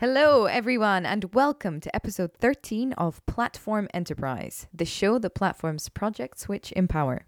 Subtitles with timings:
[0.00, 6.48] Hello, everyone, and welcome to episode 13 of Platform Enterprise, the show that platforms projects
[6.48, 7.26] which empower.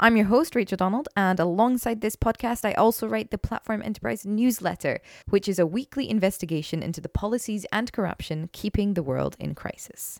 [0.00, 4.26] I'm your host, Rachel Donald, and alongside this podcast, I also write the Platform Enterprise
[4.26, 9.54] newsletter, which is a weekly investigation into the policies and corruption keeping the world in
[9.54, 10.18] crisis.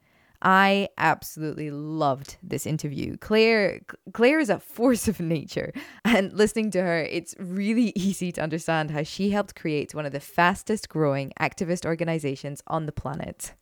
[0.46, 3.16] I absolutely loved this interview.
[3.16, 3.80] Clare
[4.12, 5.72] Clare is a force of nature
[6.04, 10.12] and listening to her it's really easy to understand how she helped create one of
[10.12, 13.54] the fastest growing activist organizations on the planet.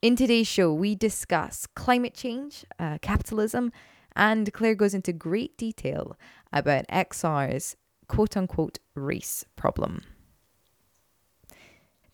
[0.00, 3.72] In today's show we discuss climate change, uh, capitalism
[4.14, 6.16] and Clare goes into great detail
[6.52, 10.02] about XR's quote unquote race problem.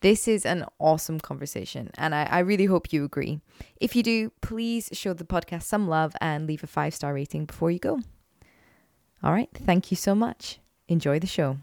[0.00, 3.40] This is an awesome conversation, and I, I, really hope you agree.
[3.80, 7.46] If you do, please show the podcast some love and leave a five star rating
[7.46, 8.00] before you go.
[9.22, 10.60] All right, thank you so much.
[10.88, 11.58] Enjoy the show.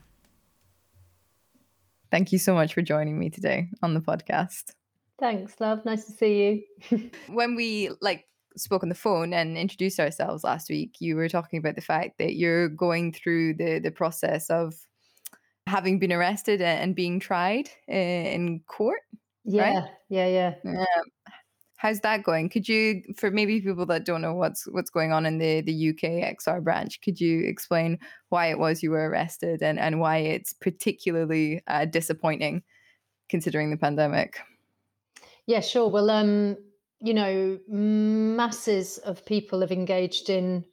[2.09, 4.71] Thank you so much for joining me today on the podcast.
[5.19, 5.85] Thanks, love.
[5.85, 7.09] Nice to see you.
[7.27, 8.25] when we like
[8.57, 12.17] spoke on the phone and introduced ourselves last week, you were talking about the fact
[12.17, 14.73] that you're going through the the process of
[15.73, 19.01] having been arrested and being tried in court.
[19.43, 19.89] Yeah, right?
[20.07, 20.85] yeah, yeah, yeah.
[21.77, 22.47] How's that going?
[22.47, 25.89] Could you, for maybe people that don't know what's what's going on in the the
[25.89, 26.03] UK
[26.37, 27.97] XR branch, could you explain
[28.29, 32.61] why it was you were arrested and and why it's particularly uh, disappointing
[33.27, 34.37] considering the pandemic?
[35.47, 35.89] Yeah, sure.
[35.89, 36.55] Well, um,
[37.01, 40.63] you know, masses of people have engaged in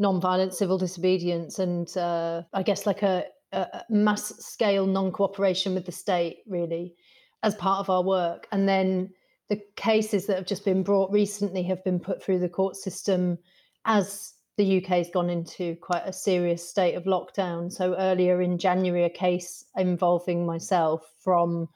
[0.00, 5.86] non-violent civil disobedience, and uh, I guess like a uh, mass scale non cooperation with
[5.86, 6.94] the state, really,
[7.42, 8.46] as part of our work.
[8.52, 9.10] And then
[9.48, 13.38] the cases that have just been brought recently have been put through the court system
[13.84, 17.72] as the UK has gone into quite a serious state of lockdown.
[17.72, 21.68] So earlier in January, a case involving myself from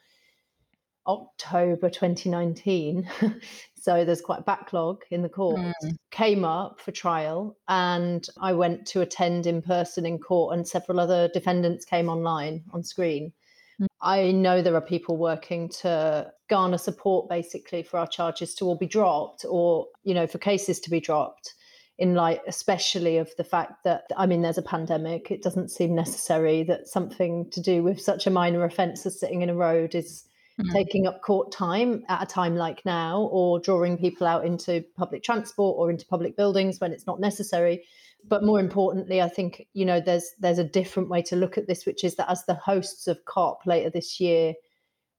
[1.07, 3.09] October 2019
[3.87, 5.97] so there's quite a backlog in the court, mm.
[6.11, 7.57] came up for trial.
[7.69, 12.65] And I went to attend in person in court, and several other defendants came online
[12.73, 13.33] on screen.
[13.81, 13.87] Mm.
[14.01, 18.77] I know there are people working to garner support basically for our charges to all
[18.77, 21.55] be dropped or, you know, for cases to be dropped
[21.99, 25.95] in light especially of the fact that i mean there's a pandemic it doesn't seem
[25.95, 29.95] necessary that something to do with such a minor offence as sitting in a road
[29.95, 30.25] is
[30.61, 30.73] mm-hmm.
[30.73, 35.23] taking up court time at a time like now, or drawing people out into public
[35.23, 37.85] transport or into public buildings when it's not necessary.
[38.29, 41.67] But more importantly, I think you know there's there's a different way to look at
[41.67, 44.55] this, which is that as the hosts of COP later this year,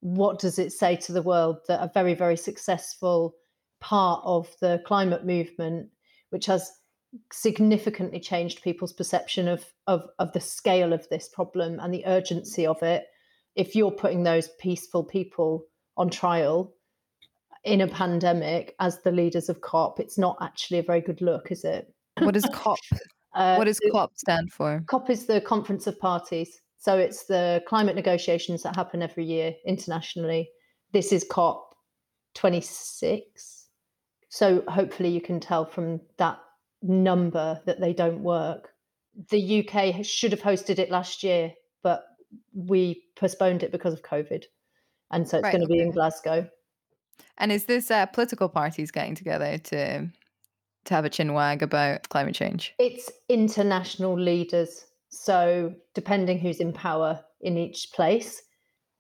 [0.02, 3.36] what does it say to the world that a very very successful
[3.80, 5.90] part of the climate movement,
[6.32, 6.72] which has
[7.32, 12.66] significantly changed people's perception of, of of the scale of this problem and the urgency
[12.66, 13.06] of it
[13.58, 15.66] if you're putting those peaceful people
[15.98, 16.74] on trial
[17.66, 21.52] in a pandemic as the leaders of COP, it's not actually a very good look,
[21.52, 21.92] is it?
[22.20, 22.80] What does COP?
[23.34, 24.84] Uh, what does COP stand for?
[24.88, 26.62] COP is the Conference of Parties.
[26.78, 30.50] So it's the climate negotiations that happen every year internationally.
[30.94, 31.76] This is COP
[32.36, 33.68] 26.
[34.30, 36.38] So hopefully you can tell from that
[36.84, 38.70] number that they don't work.
[39.32, 41.54] The UK should have hosted it last year,
[42.54, 44.44] we postponed it because of COVID.
[45.12, 45.78] And so it's right, going to okay.
[45.78, 46.50] be in Glasgow.
[47.38, 50.08] And is this uh, political parties getting together to
[50.86, 52.74] to have a chinwag about climate change?
[52.80, 54.86] It's international leaders.
[55.10, 58.42] So depending who's in power in each place,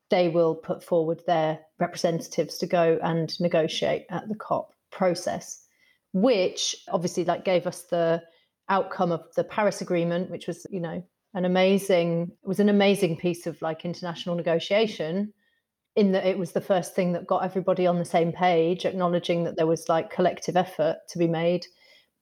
[0.09, 5.65] they will put forward their representatives to go and negotiate at the COP process,
[6.13, 8.21] which obviously like gave us the
[8.69, 11.03] outcome of the Paris Agreement, which was, you know,
[11.33, 15.33] an amazing it was an amazing piece of like international negotiation
[15.95, 19.43] in that it was the first thing that got everybody on the same page acknowledging
[19.43, 21.65] that there was like collective effort to be made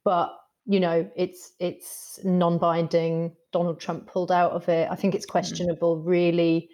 [0.04, 0.36] but
[0.66, 5.31] you know it's it's non-binding donald trump pulled out of it i think it's mm.
[5.31, 6.08] questionable mm.
[6.08, 6.69] really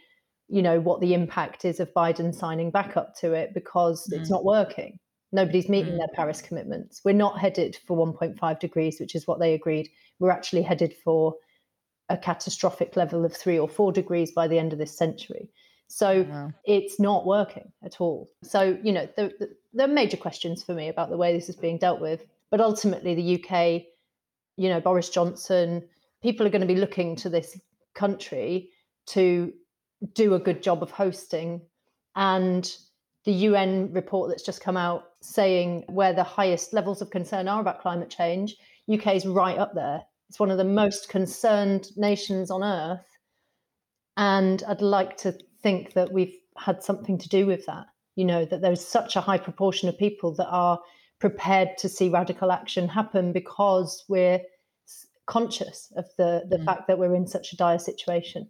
[0.48, 4.20] you know what the impact is of biden signing back up to it because mm.
[4.20, 4.98] it's not working
[5.32, 5.98] nobody's meeting mm.
[5.98, 9.90] their paris commitments we're not headed for 1.5 degrees which is what they agreed
[10.20, 11.34] we're actually headed for
[12.12, 15.50] a catastrophic level of three or four degrees by the end of this century.
[15.88, 16.52] So wow.
[16.66, 18.30] it's not working at all.
[18.44, 19.32] So, you know, there,
[19.74, 22.26] there are major questions for me about the way this is being dealt with.
[22.50, 23.84] But ultimately, the UK,
[24.58, 25.84] you know, Boris Johnson,
[26.22, 27.60] people are going to be looking to this
[27.94, 28.70] country
[29.08, 29.54] to
[30.14, 31.62] do a good job of hosting.
[32.16, 32.70] And
[33.26, 37.62] the UN report that's just come out saying where the highest levels of concern are
[37.62, 38.56] about climate change,
[38.92, 40.04] UK is right up there.
[40.32, 43.06] It's one of the most concerned nations on earth.
[44.16, 47.88] And I'd like to think that we've had something to do with that.
[48.16, 50.80] You know, that there's such a high proportion of people that are
[51.20, 54.40] prepared to see radical action happen because we're
[55.26, 56.64] conscious of the the mm.
[56.66, 58.50] fact that we're in such a dire situation.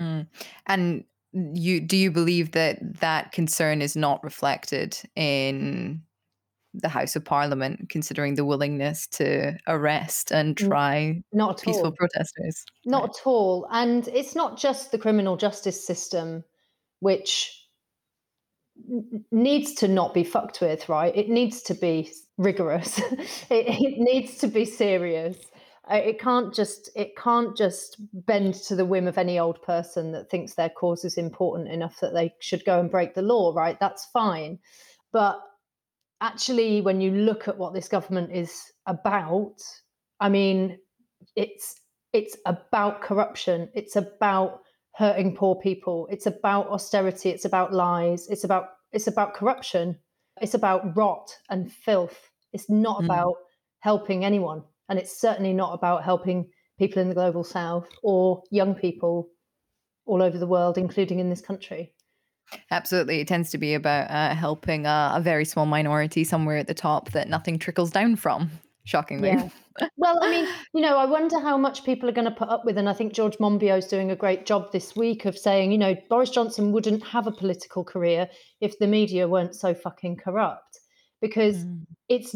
[0.00, 0.26] Mm.
[0.66, 6.02] And you do you believe that that concern is not reflected in
[6.74, 11.92] the House of Parliament, considering the willingness to arrest and try not peaceful all.
[11.92, 12.64] protesters?
[12.84, 13.10] Not right.
[13.10, 13.68] at all.
[13.70, 16.44] And it's not just the criminal justice system,
[17.00, 17.60] which
[19.30, 21.16] needs to not be fucked with, right?
[21.16, 22.98] It needs to be rigorous.
[23.50, 25.36] it, it needs to be serious
[25.90, 27.96] it can't just it can't just
[28.26, 32.00] bend to the whim of any old person that thinks their cause is important enough
[32.00, 34.58] that they should go and break the law right that's fine
[35.12, 35.40] but
[36.24, 39.56] actually when you look at what this government is about
[40.20, 40.78] i mean
[41.36, 41.80] it's
[42.12, 44.60] it's about corruption it's about
[44.94, 49.96] hurting poor people it's about austerity it's about lies it's about it's about corruption
[50.40, 53.04] it's about rot and filth it's not mm.
[53.04, 53.34] about
[53.80, 56.46] helping anyone and it's certainly not about helping
[56.78, 59.28] people in the global south or young people
[60.06, 61.92] all over the world, including in this country.
[62.70, 63.20] Absolutely.
[63.20, 66.74] It tends to be about uh, helping a, a, very small minority somewhere at the
[66.74, 68.50] top that nothing trickles down from,
[68.84, 69.28] shockingly.
[69.30, 69.48] Yeah.
[69.96, 72.64] well, I mean, you know, I wonder how much people are going to put up
[72.64, 72.78] with.
[72.78, 75.78] And I think George Monbiot is doing a great job this week of saying, you
[75.78, 78.28] know, Boris Johnson wouldn't have a political career
[78.60, 80.78] if the media weren't so fucking corrupt.
[81.20, 81.84] Because mm.
[82.08, 82.34] it's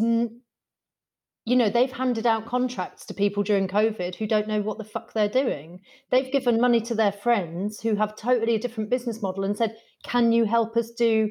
[1.48, 4.84] you know, they've handed out contracts to people during COVID who don't know what the
[4.84, 5.80] fuck they're doing.
[6.10, 9.74] They've given money to their friends who have totally a different business model and said,
[10.02, 11.30] Can you help us do,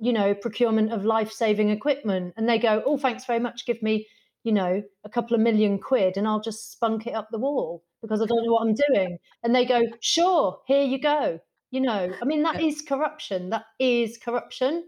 [0.00, 2.34] you know, procurement of life saving equipment?
[2.36, 3.66] And they go, Oh, thanks very much.
[3.66, 4.06] Give me,
[4.42, 7.84] you know, a couple of million quid and I'll just spunk it up the wall
[8.02, 9.18] because I don't know what I'm doing.
[9.42, 11.40] And they go, Sure, here you go.
[11.70, 13.50] You know, I mean, that is corruption.
[13.50, 14.84] That is corruption.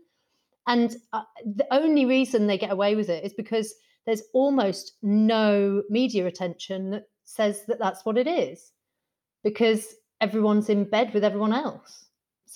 [0.69, 5.83] And uh, the only reason they get away with it is because there's almost no
[5.91, 8.73] media attention that says that that's what it is
[9.43, 12.06] because everyone's in bed with everyone else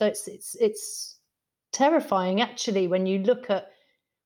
[0.00, 1.18] so it's it's it's
[1.72, 3.66] terrifying actually when you look at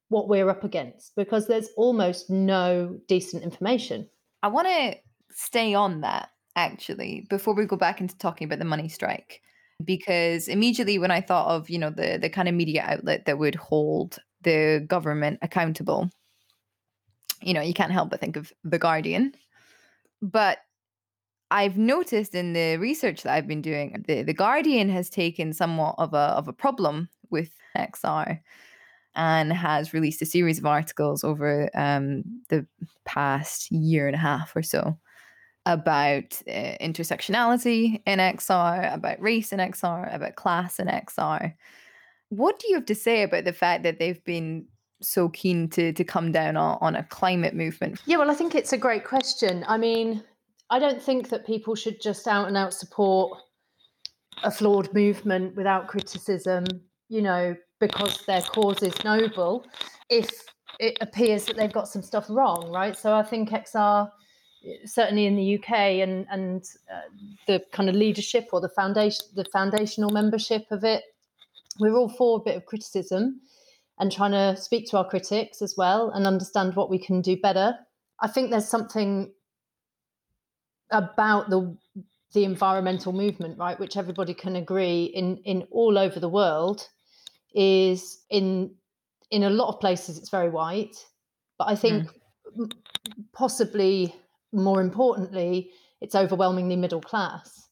[0.08, 4.08] what we're up against because there's almost no decent information
[4.44, 4.94] i want to
[5.32, 9.42] stay on that actually before we go back into talking about the money strike
[9.84, 13.38] because immediately when i thought of you know the the kind of media outlet that
[13.38, 16.08] would hold the government accountable
[17.44, 19.34] you know, you can't help but think of The Guardian.
[20.22, 20.58] But
[21.54, 25.94] I've noticed in the research that I've been doing, the, the Guardian has taken somewhat
[25.98, 28.40] of a of a problem with XR
[29.14, 32.66] and has released a series of articles over um, the
[33.04, 34.98] past year and a half or so
[35.64, 41.54] about uh, intersectionality in XR, about race in XR, about class in XR.
[42.30, 44.66] What do you have to say about the fact that they've been
[45.00, 48.00] so keen to to come down on, on a climate movement?
[48.06, 49.64] Yeah, well, I think it's a great question.
[49.68, 50.24] I mean,
[50.70, 53.38] I don't think that people should just out and out support
[54.42, 56.64] a flawed movement without criticism,
[57.08, 59.66] you know, because their cause is noble,
[60.10, 60.28] if
[60.80, 62.96] it appears that they've got some stuff wrong, right?
[62.96, 64.10] So I think XR,
[64.84, 67.08] certainly in the UK, and and uh,
[67.46, 71.04] the kind of leadership or the foundation, the foundational membership of it,
[71.78, 73.40] we're all for a bit of criticism
[73.98, 77.36] and trying to speak to our critics as well and understand what we can do
[77.36, 77.74] better.
[78.20, 79.32] I think there's something
[80.90, 81.76] about the
[82.32, 86.88] the environmental movement, right, which everybody can agree in in all over the world
[87.54, 88.74] is in
[89.30, 90.96] in a lot of places it's very white,
[91.58, 92.10] but I think
[92.56, 92.72] mm.
[93.32, 94.14] possibly
[94.52, 97.68] more importantly, it's overwhelmingly middle class.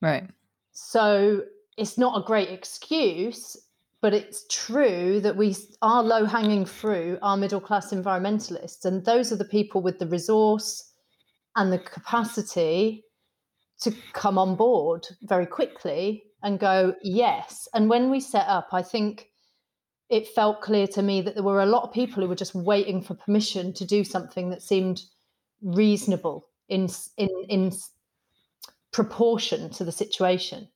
[0.00, 0.28] Right.
[0.72, 1.42] So
[1.76, 3.56] it's not a great excuse
[4.02, 9.32] but it's true that we are low hanging fruit are middle class environmentalists and those
[9.32, 10.91] are the people with the resource
[11.56, 13.04] and the capacity
[13.80, 18.82] to come on board very quickly and go yes and when we set up i
[18.82, 19.28] think
[20.10, 22.54] it felt clear to me that there were a lot of people who were just
[22.54, 25.02] waiting for permission to do something that seemed
[25.62, 27.72] reasonable in in in
[28.92, 30.68] proportion to the situation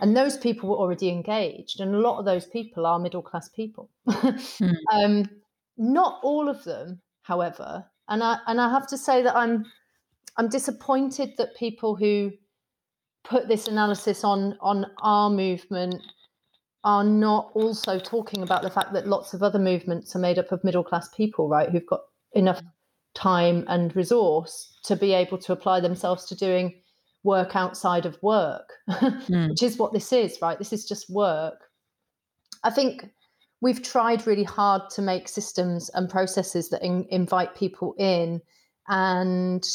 [0.00, 1.80] And those people were already engaged.
[1.80, 3.90] And a lot of those people are middle class people.
[4.08, 4.74] mm.
[4.92, 5.28] um,
[5.76, 7.84] not all of them, however.
[8.08, 9.64] And I and I have to say that I'm
[10.36, 12.32] I'm disappointed that people who
[13.24, 16.02] put this analysis on on our movement
[16.84, 20.52] are not also talking about the fact that lots of other movements are made up
[20.52, 22.02] of middle class people, right, who've got
[22.34, 22.60] enough
[23.14, 26.74] time and resource to be able to apply themselves to doing
[27.22, 29.48] work outside of work, mm.
[29.48, 30.58] which is what this is, right?
[30.58, 31.58] This is just work.
[32.64, 33.08] I think
[33.62, 38.42] we've tried really hard to make systems and processes that in, invite people in
[38.88, 39.66] and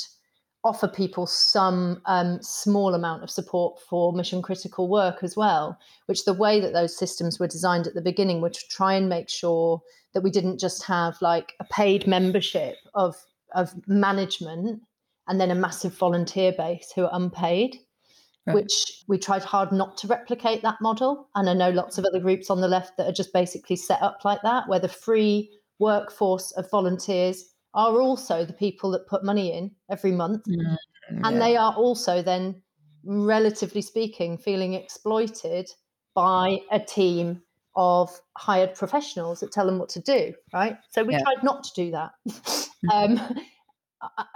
[0.63, 6.25] offer people some um, small amount of support for mission critical work as well, which
[6.25, 9.29] the way that those systems were designed at the beginning were to try and make
[9.29, 9.81] sure
[10.13, 13.15] that we didn't just have like a paid membership of,
[13.55, 14.81] of management
[15.27, 17.77] and then a massive volunteer base who are unpaid.
[18.47, 18.55] Right.
[18.55, 21.29] Which we tried hard not to replicate that model.
[21.35, 24.01] And I know lots of other groups on the left that are just basically set
[24.01, 29.23] up like that, where the free workforce of volunteers are also the people that put
[29.23, 30.43] money in every month.
[30.45, 30.77] Mm,
[31.23, 32.61] and they are also then,
[33.03, 35.69] relatively speaking, feeling exploited
[36.15, 37.41] by a team
[37.75, 40.77] of hired professionals that tell them what to do, right?
[40.89, 41.21] So we yeah.
[41.21, 42.11] tried not to do that.
[42.91, 43.39] um,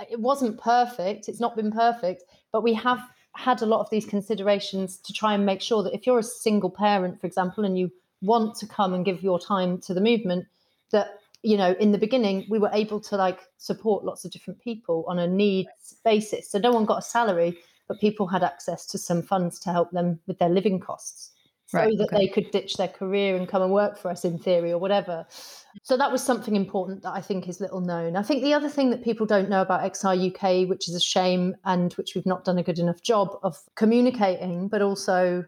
[0.10, 3.00] it wasn't perfect, it's not been perfect, but we have
[3.36, 6.24] had a lot of these considerations to try and make sure that if you're a
[6.24, 10.02] single parent, for example, and you want to come and give your time to the
[10.02, 10.46] movement,
[10.92, 14.60] that you know in the beginning we were able to like support lots of different
[14.62, 16.50] people on a needs basis.
[16.50, 17.58] So no one got a salary
[17.88, 21.34] but people had access to some funds to help them with their living costs
[21.74, 22.18] so right, that okay.
[22.18, 25.26] they could ditch their career and come and work for us in theory or whatever.
[25.82, 28.16] So that was something important that i think is little known.
[28.16, 31.00] I think the other thing that people don't know about xr uk which is a
[31.00, 35.44] shame and which we've not done a good enough job of communicating but also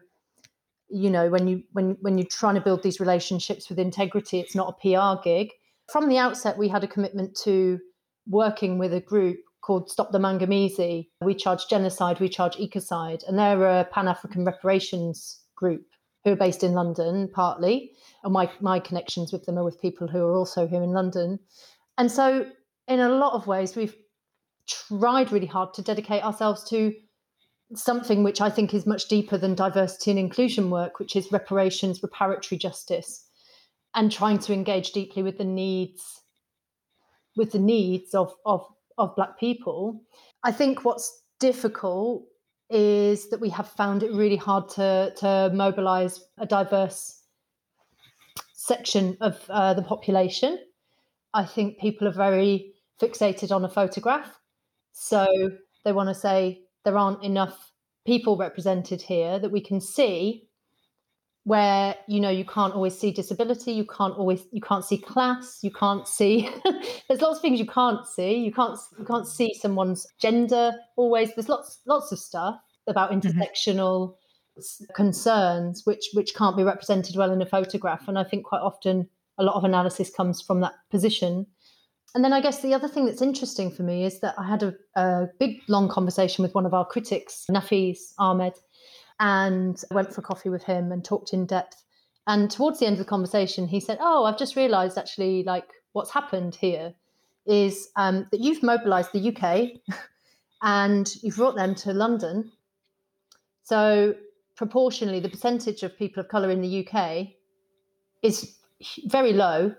[0.88, 4.54] you know when you when when you're trying to build these relationships with integrity it's
[4.54, 5.50] not a pr gig
[5.88, 7.78] from the outset, we had a commitment to
[8.26, 11.08] working with a group called Stop the Maangamizi.
[11.20, 15.84] We charge genocide, we charge ecocide, and they're a Pan African reparations group
[16.24, 17.92] who are based in London partly.
[18.24, 21.38] And my, my connections with them are with people who are also here in London.
[21.98, 22.46] And so,
[22.88, 23.96] in a lot of ways, we've
[24.68, 26.92] tried really hard to dedicate ourselves to
[27.74, 32.00] something which I think is much deeper than diversity and inclusion work, which is reparations,
[32.00, 33.25] reparatory justice
[33.96, 36.22] and trying to engage deeply with the needs
[37.36, 38.64] with the needs of of
[38.98, 40.02] of black people.
[40.44, 42.24] I think what's difficult
[42.70, 47.22] is that we have found it really hard to to mobilize a diverse
[48.54, 50.58] section of uh, the population.
[51.34, 54.40] I think people are very fixated on a photograph.
[54.92, 55.26] So
[55.84, 57.72] they want to say there aren't enough
[58.06, 60.45] people represented here that we can see
[61.46, 65.60] where you know you can't always see disability you can't always you can't see class
[65.62, 66.50] you can't see
[67.08, 71.32] there's lots of things you can't see you can't you can't see someone's gender always
[71.36, 72.56] there's lots lots of stuff
[72.88, 73.20] about mm-hmm.
[73.20, 74.14] intersectional
[74.58, 74.84] mm-hmm.
[74.96, 79.08] concerns which which can't be represented well in a photograph and i think quite often
[79.38, 81.46] a lot of analysis comes from that position
[82.14, 84.62] and then I guess the other thing that's interesting for me is that I had
[84.62, 88.54] a, a big long conversation with one of our critics, Nafeez Ahmed,
[89.20, 91.82] and I went for coffee with him and talked in depth.
[92.26, 95.68] And towards the end of the conversation, he said, "Oh, I've just realised actually, like
[95.92, 96.94] what's happened here
[97.46, 99.96] is um, that you've mobilised the UK
[100.62, 102.50] and you've brought them to London.
[103.62, 104.14] So
[104.56, 107.28] proportionally, the percentage of people of colour in the UK
[108.22, 108.56] is
[109.06, 109.74] very low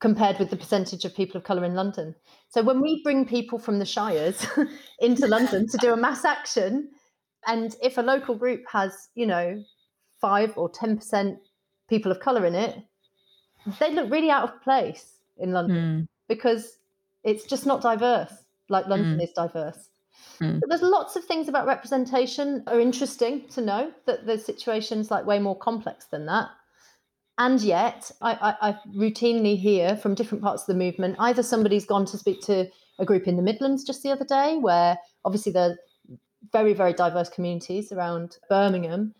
[0.00, 2.14] compared with the percentage of people of colour in London.
[2.48, 4.46] So when we bring people from the Shires
[5.00, 6.90] into London to do a mass action,
[7.46, 9.62] and if a local group has, you know,
[10.20, 11.36] five or 10%
[11.88, 12.78] people of colour in it,
[13.78, 16.08] they look really out of place in London mm.
[16.28, 16.78] because
[17.22, 19.22] it's just not diverse like London mm.
[19.22, 19.88] is diverse.
[20.40, 20.60] Mm.
[20.60, 25.26] But there's lots of things about representation are interesting to know that the situation's like
[25.26, 26.48] way more complex than that.
[27.36, 31.84] And yet, I, I, I routinely hear from different parts of the movement either somebody's
[31.84, 32.70] gone to speak to
[33.00, 35.76] a group in the Midlands just the other day, where obviously the
[36.52, 39.14] very, very diverse communities around Birmingham.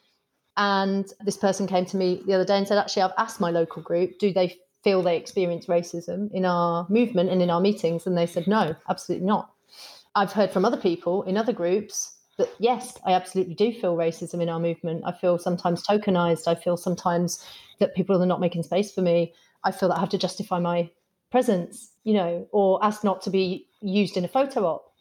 [0.56, 3.50] And this person came to me the other day and said, actually, I've asked my
[3.50, 8.06] local group, do they feel they experience racism in our movement and in our meetings?
[8.06, 9.50] And they said, no, absolutely not.
[10.14, 14.40] I've heard from other people in other groups that yes, I absolutely do feel racism
[14.40, 15.02] in our movement.
[15.04, 16.46] I feel sometimes tokenized.
[16.46, 17.44] I feel sometimes
[17.80, 19.32] that people are not making space for me.
[19.64, 20.90] I feel that I have to justify my
[21.30, 24.93] presence, you know, or ask not to be used in a photo op.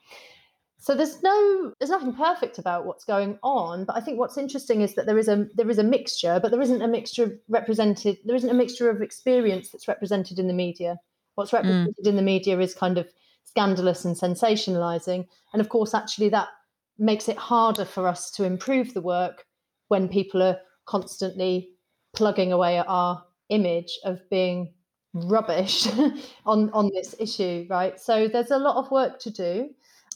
[0.84, 4.82] so there's no there's nothing perfect about what's going on but i think what's interesting
[4.82, 8.18] is that there is a there is a mixture but there isn't a mixture represented
[8.26, 10.98] there isn't a mixture of experience that's represented in the media
[11.36, 11.60] what's mm.
[11.60, 12.08] represented mm.
[12.08, 13.08] in the media is kind of
[13.46, 16.50] scandalous and sensationalizing and of course actually that
[17.00, 19.46] makes it harder for us to improve the work
[19.88, 21.70] when people are constantly
[22.14, 24.74] plugging away at our image of being
[25.14, 25.88] rubbish
[26.46, 29.70] on on this issue right so there's a lot of work to do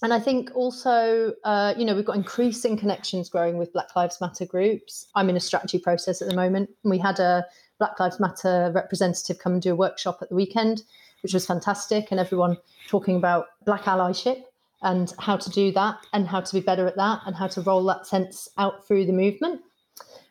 [0.03, 4.21] and I think also, uh, you know, we've got increasing connections growing with Black Lives
[4.21, 5.07] Matter groups.
[5.15, 6.69] I'm in a strategy process at the moment.
[6.83, 7.45] We had a
[7.79, 10.83] Black Lives Matter representative come and do a workshop at the weekend,
[11.23, 14.43] which was fantastic, and everyone talking about Black allyship
[14.83, 17.61] and how to do that and how to be better at that and how to
[17.61, 19.61] roll that sense out through the movement.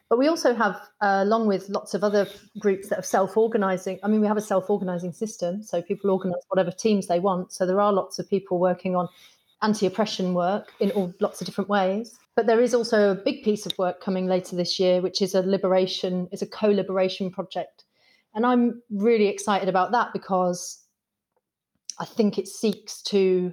[0.08, 2.28] But we also have, uh, along with lots of other
[2.60, 5.64] groups that are self organizing, I mean, we have a self organizing system.
[5.64, 7.52] So people organize whatever teams they want.
[7.52, 9.08] So there are lots of people working on
[9.62, 12.18] anti-oppression work in all lots of different ways.
[12.34, 15.34] But there is also a big piece of work coming later this year, which is
[15.34, 17.84] a liberation, is a co-liberation project.
[18.34, 20.84] And I'm really excited about that because
[21.98, 23.52] I think it seeks to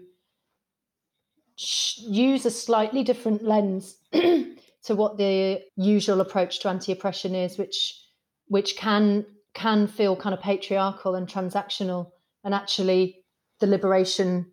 [1.55, 7.99] use a slightly different lens to what the usual approach to anti-oppression is, which
[8.47, 12.11] which can can feel kind of patriarchal and transactional.
[12.43, 13.23] And actually
[13.59, 14.51] the liberation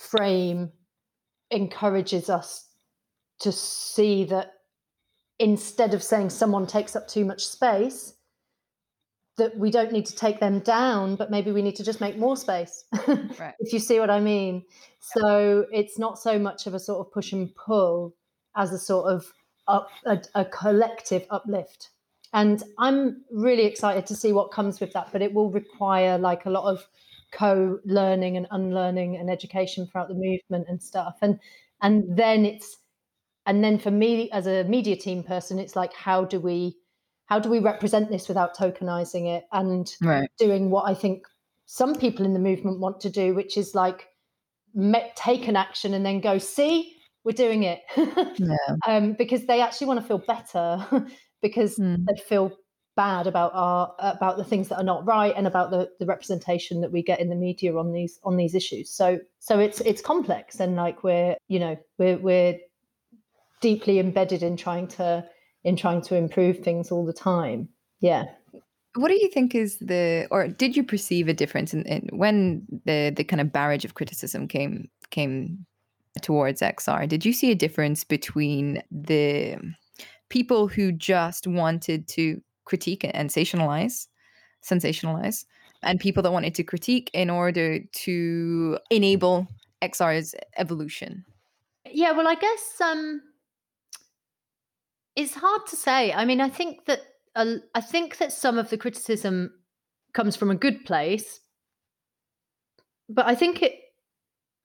[0.00, 0.72] frame
[1.50, 2.68] encourages us
[3.40, 4.54] to see that
[5.38, 8.14] instead of saying someone takes up too much space,
[9.36, 12.16] that we don't need to take them down, but maybe we need to just make
[12.16, 12.84] more space.
[13.38, 13.54] Right.
[13.58, 14.64] if you see what I mean.
[15.00, 18.14] So it's not so much of a sort of push and pull
[18.56, 19.32] as a sort of
[19.66, 21.90] up, a, a collective uplift.
[22.32, 26.44] And I'm really excited to see what comes with that, but it will require like
[26.44, 26.86] a lot of
[27.32, 31.38] co-learning and unlearning and education throughout the movement and stuff and
[31.82, 32.78] and then it's
[33.46, 36.76] and then for me as a media team person it's like how do we
[37.26, 40.28] how do we represent this without tokenizing it and right.
[40.38, 41.26] doing what i think
[41.66, 44.08] some people in the movement want to do which is like
[44.74, 48.56] me- take an action and then go see we're doing it yeah.
[48.86, 51.06] um, because they actually want to feel better
[51.42, 52.04] because mm.
[52.06, 52.52] they feel
[53.00, 56.82] bad about our about the things that are not right and about the, the representation
[56.82, 58.90] that we get in the media on these on these issues.
[58.90, 62.58] So so it's it's complex and like we're you know we're we're
[63.62, 65.24] deeply embedded in trying to
[65.64, 67.70] in trying to improve things all the time.
[68.00, 68.24] Yeah.
[68.96, 72.66] What do you think is the or did you perceive a difference in, in when
[72.84, 75.64] the the kind of barrage of criticism came came
[76.22, 79.56] towards xr did you see a difference between the
[80.28, 84.06] people who just wanted to critique and sensationalize,
[84.62, 85.44] sensationalize,
[85.82, 89.46] and people that wanted to critique in order to enable
[89.82, 91.24] XR's evolution?
[91.84, 93.20] Yeah, well, I guess um,
[95.16, 96.12] it's hard to say.
[96.12, 97.00] I mean, I think that
[97.34, 99.52] uh, I think that some of the criticism
[100.12, 101.40] comes from a good place,
[103.08, 103.74] but I think it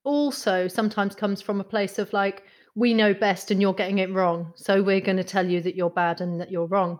[0.03, 2.43] also sometimes comes from a place of like
[2.75, 5.75] we know best and you're getting it wrong so we're going to tell you that
[5.75, 6.99] you're bad and that you're wrong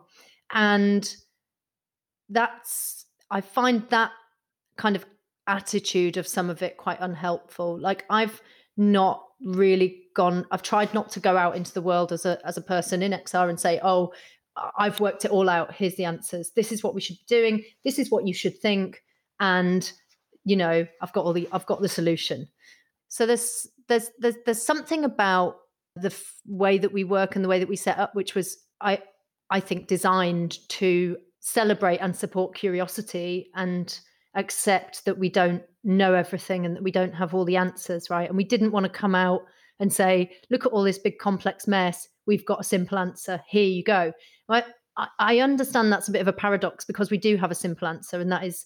[0.54, 1.16] and
[2.30, 4.12] that's, I find that
[4.78, 5.06] kind of
[5.48, 7.80] attitude of some of it quite unhelpful.
[7.80, 8.42] Like I've
[8.78, 12.58] not really gone, I've tried not to go out into the world as a, as
[12.58, 14.14] a person in XR and say, oh,
[14.78, 15.74] I've worked it all out.
[15.74, 16.52] Here's the answers.
[16.56, 17.64] This is what we should be doing.
[17.84, 19.04] This is what you should think.
[19.40, 19.92] And,
[20.46, 22.48] you know, I've got all the, I've got the solution.
[23.10, 25.58] So there's, there's, there's, there's something about
[25.96, 28.58] the f- way that we work and the way that we set up, which was,
[28.80, 29.02] I,
[29.50, 34.00] I think, designed to celebrate and support curiosity and
[34.36, 38.28] accept that we don't know everything and that we don't have all the answers, right?
[38.28, 39.42] And we didn't want to come out
[39.80, 42.08] and say, look at all this big complex mess.
[42.26, 43.42] We've got a simple answer.
[43.48, 44.12] Here you go.
[44.50, 44.64] I,
[45.20, 48.20] I understand that's a bit of a paradox because we do have a simple answer,
[48.20, 48.66] and that is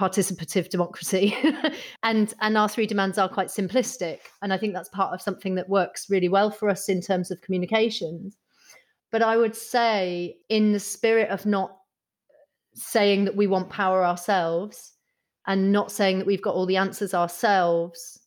[0.00, 1.36] participative democracy.
[2.02, 4.20] and and our three demands are quite simplistic.
[4.40, 7.30] And I think that's part of something that works really well for us in terms
[7.30, 8.36] of communications.
[9.12, 11.76] But I would say, in the spirit of not
[12.74, 14.94] saying that we want power ourselves
[15.46, 18.18] and not saying that we've got all the answers ourselves.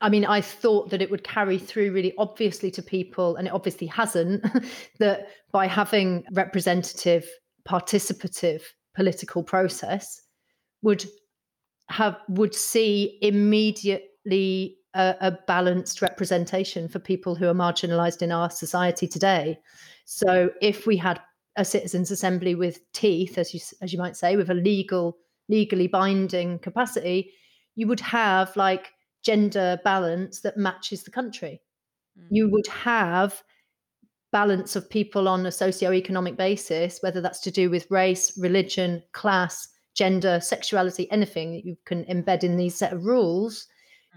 [0.00, 3.52] I mean, I thought that it would carry through really obviously to people, and it
[3.52, 4.44] obviously hasn't,
[4.98, 7.28] that by having representative,
[7.68, 8.62] participative
[8.94, 10.22] political process
[10.82, 11.04] would
[11.88, 18.50] have would see immediately a, a balanced representation for people who are marginalized in our
[18.50, 19.58] society today.
[20.04, 21.20] So if we had
[21.56, 25.86] a citizens assembly with teeth, as you as you might say, with a legal legally
[25.86, 27.30] binding capacity,
[27.76, 31.60] you would have like gender balance that matches the country.
[32.18, 32.26] Mm.
[32.30, 33.42] You would have
[34.32, 39.68] balance of people on a socio-economic basis, whether that's to do with race, religion, class,
[39.94, 43.66] gender, sexuality, anything that you can embed in these set of rules,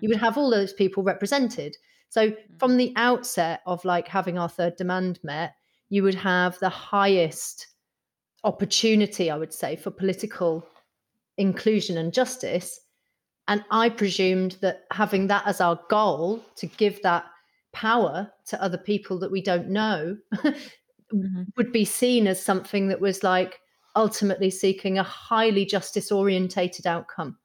[0.02, 1.78] you would have all those people represented.
[2.10, 2.38] So mm.
[2.58, 5.54] from the outset of like having our third demand met,
[5.90, 7.68] you would have the highest
[8.44, 10.66] opportunity, I would say, for political
[11.38, 12.80] inclusion and justice.
[13.48, 17.26] And I presumed that having that as our goal to give that
[17.72, 21.44] power to other people that we don't know mm-hmm.
[21.58, 23.60] would be seen as something that was like
[23.96, 27.38] ultimately seeking a highly justice orientated outcome.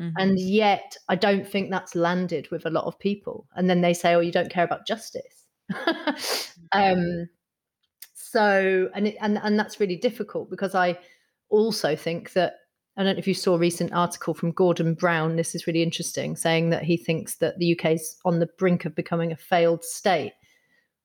[0.00, 0.16] Mm-hmm.
[0.18, 3.46] And yet, I don't think that's landed with a lot of people.
[3.54, 5.44] And then they say, oh, you don't care about justice.
[6.72, 7.28] um,
[8.14, 10.98] so, and, it, and, and that's really difficult because I
[11.50, 12.54] also think that
[12.96, 15.36] I don't know if you saw a recent article from Gordon Brown.
[15.36, 18.84] This is really interesting, saying that he thinks that the UK is on the brink
[18.84, 20.32] of becoming a failed state.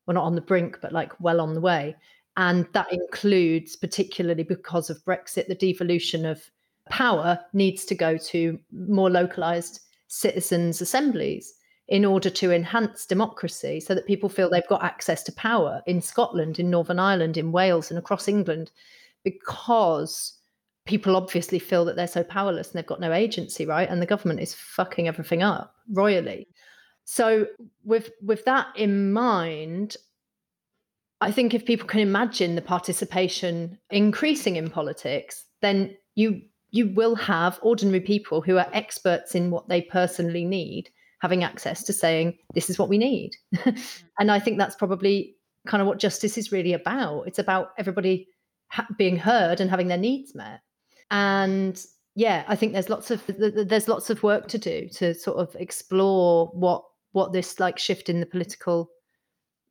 [0.06, 1.96] Well, not on the brink, but like well on the way.
[2.38, 6.50] And that includes, particularly because of Brexit, the devolution of
[6.90, 11.54] power needs to go to more localized citizens' assemblies
[11.88, 16.02] in order to enhance democracy so that people feel they've got access to power in
[16.02, 18.72] Scotland, in Northern Ireland, in Wales, and across England
[19.24, 20.40] because
[20.86, 23.90] people obviously feel that they're so powerless and they've got no agency, right?
[23.90, 26.48] And the government is fucking everything up royally.
[27.06, 27.48] So
[27.84, 29.98] with with that in mind,
[31.22, 37.16] I think if people can imagine the participation increasing in politics, then you you will
[37.16, 40.90] have ordinary people who are experts in what they personally need
[41.22, 43.32] having access to saying this is what we need.
[43.56, 44.04] Mm.
[44.20, 47.24] and I think that's probably kind of what justice is really about.
[47.24, 48.28] It's about everybody
[48.70, 50.62] ha- being heard and having their needs met
[51.12, 55.38] and yeah i think there's lots of there's lots of work to do to sort
[55.38, 58.90] of explore what what this like shift in the political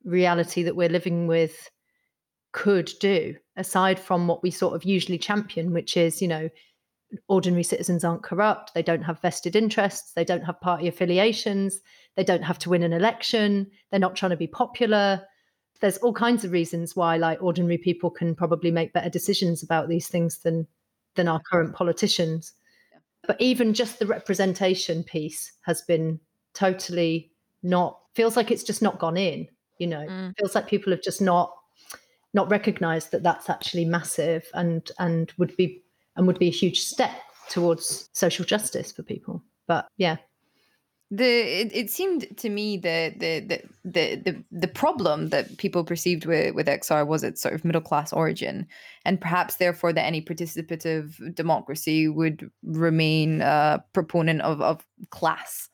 [0.03, 1.69] reality that we're living with
[2.53, 6.49] could do aside from what we sort of usually champion which is you know
[7.27, 11.79] ordinary citizens aren't corrupt they don't have vested interests they don't have party affiliations
[12.15, 15.21] they don't have to win an election they're not trying to be popular
[15.81, 19.89] there's all kinds of reasons why like ordinary people can probably make better decisions about
[19.89, 20.67] these things than
[21.15, 22.53] than our current politicians.
[23.25, 26.19] But even just the representation piece has been
[26.53, 27.31] totally
[27.63, 29.47] not feels like it's just not gone in.
[29.77, 30.33] You know, mm.
[30.37, 31.53] feels like people have just not
[32.33, 35.83] not recognized that that's actually massive and and would be
[36.15, 37.11] and would be a huge step
[37.49, 39.43] towards social justice for people.
[39.67, 40.17] But yeah,
[41.11, 46.25] the it, it seemed to me the, the the the the problem that people perceived
[46.25, 48.67] with with XR was its sort of middle class origin,
[49.05, 55.69] and perhaps therefore that any participative democracy would remain a proponent of of class.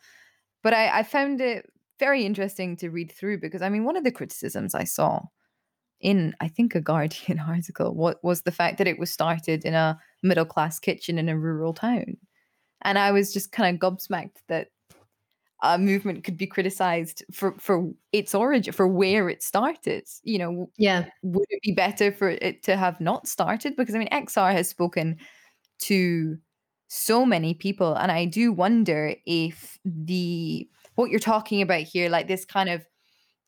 [0.63, 1.65] But I, I found it
[1.97, 5.21] very interesting to read through because I mean one of the criticisms I saw
[6.01, 9.75] in I think a Guardian article what was the fact that it was started in
[9.75, 12.17] a middle class kitchen in a rural town.
[12.81, 14.67] And I was just kind of gobsmacked that
[15.63, 20.07] a movement could be criticized for for its origin for where it started.
[20.23, 21.05] You know yeah.
[21.21, 23.75] would it be better for it to have not started?
[23.75, 25.17] Because i mean xr has spoken
[25.81, 26.37] to
[26.93, 32.27] so many people and i do wonder if the what you're talking about here like
[32.27, 32.85] this kind of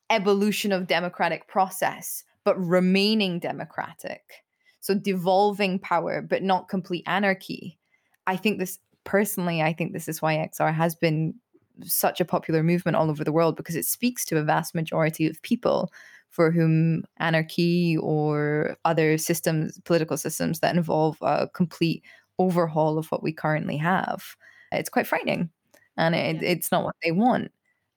[0.09, 4.21] evolution of democratic process but remaining democratic
[4.83, 7.77] so devolving power but not complete anarchy
[8.27, 11.33] i think this personally i think this is why xr has been
[11.83, 15.27] such a popular movement all over the world because it speaks to a vast majority
[15.27, 15.91] of people
[16.29, 22.03] for whom anarchy or other systems, political systems that involve a complete
[22.39, 24.35] overhaul of what we currently have,
[24.71, 25.49] it's quite frightening
[25.95, 26.49] and it, yeah.
[26.49, 27.51] it's not what they want.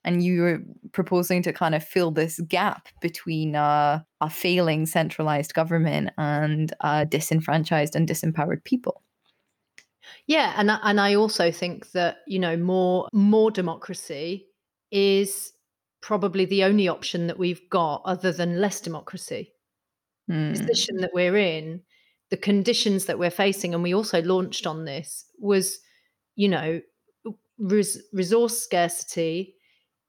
[0.06, 5.52] And you were proposing to kind of fill this gap between uh, a failing centralized
[5.52, 9.02] government and uh, disenfranchised and disempowered people.
[10.26, 14.46] Yeah, and and I also think that you know more more democracy
[14.90, 15.52] is
[16.00, 19.52] probably the only option that we've got other than less democracy.
[20.30, 20.54] Mm.
[20.54, 21.82] The position that we're in,
[22.30, 25.80] the conditions that we're facing, and we also launched on this was,
[26.36, 26.80] you know,
[27.58, 29.55] res- resource scarcity,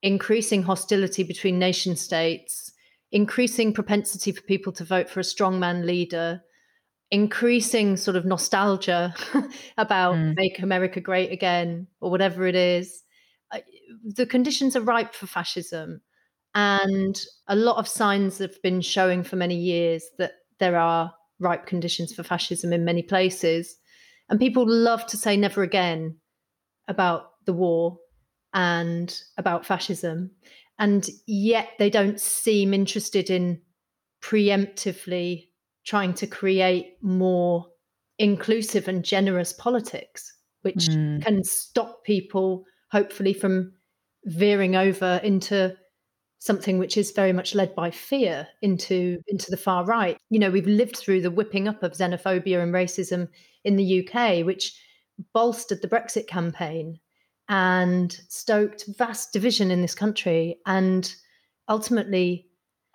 [0.07, 2.71] increasing hostility between nation states,
[3.11, 6.41] increasing propensity for people to vote for a strongman leader,
[7.11, 9.13] increasing sort of nostalgia
[9.77, 10.33] about mm.
[10.35, 13.03] make America great again or whatever it is.
[14.03, 16.01] The conditions are ripe for fascism.
[16.55, 21.65] And a lot of signs have been showing for many years that there are ripe
[21.65, 23.77] conditions for fascism in many places.
[24.29, 26.17] And people love to say never again
[26.87, 27.97] about the war.
[28.57, 30.31] And about fascism.
[30.79, 33.61] And yet they don't seem interested in
[34.21, 35.49] preemptively
[35.85, 37.67] trying to create more
[38.17, 41.21] inclusive and generous politics, which mm.
[41.23, 43.73] can stop people, hopefully, from
[44.25, 45.75] veering over into
[46.39, 50.17] something which is very much led by fear into into the far right.
[50.31, 53.27] You know, we've lived through the whipping up of xenophobia and racism
[53.63, 54.79] in the UK, which
[55.31, 56.99] bolstered the Brexit campaign
[57.49, 60.57] and stoked vast division in this country.
[60.65, 61.13] And
[61.69, 62.47] ultimately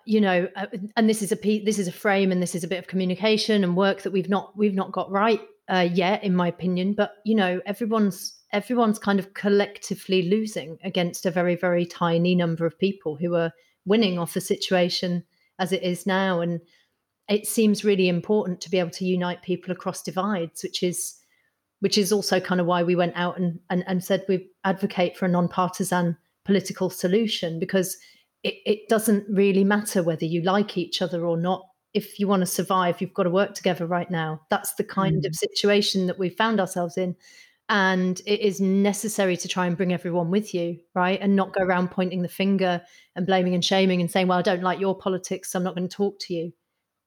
[0.05, 2.67] you know uh, and this is a this is a frame and this is a
[2.67, 6.35] bit of communication and work that we've not we've not got right uh, yet in
[6.35, 6.93] my opinion.
[6.93, 12.65] But you know everyone's everyone's kind of collectively losing against a very very tiny number
[12.65, 13.51] of people who are
[13.85, 15.23] winning off the situation
[15.59, 16.41] as it is now.
[16.41, 16.61] And
[17.29, 21.15] it seems really important to be able to unite people across divides which is
[21.83, 25.17] which is also kind of why we went out and, and, and said we advocate
[25.17, 27.97] for a non-partisan political solution because
[28.41, 31.65] it, it doesn't really matter whether you like each other or not.
[31.93, 34.39] If you want to survive you've got to work together right now.
[34.49, 35.27] That's the kind mm.
[35.27, 37.17] of situation that we found ourselves in.
[37.67, 41.19] And it is necessary to try and bring everyone with you right?
[41.19, 42.81] And not go around pointing the finger
[43.17, 45.75] and blaming and shaming and saying well i don't like your politics so i'm not
[45.75, 46.53] going to talk to you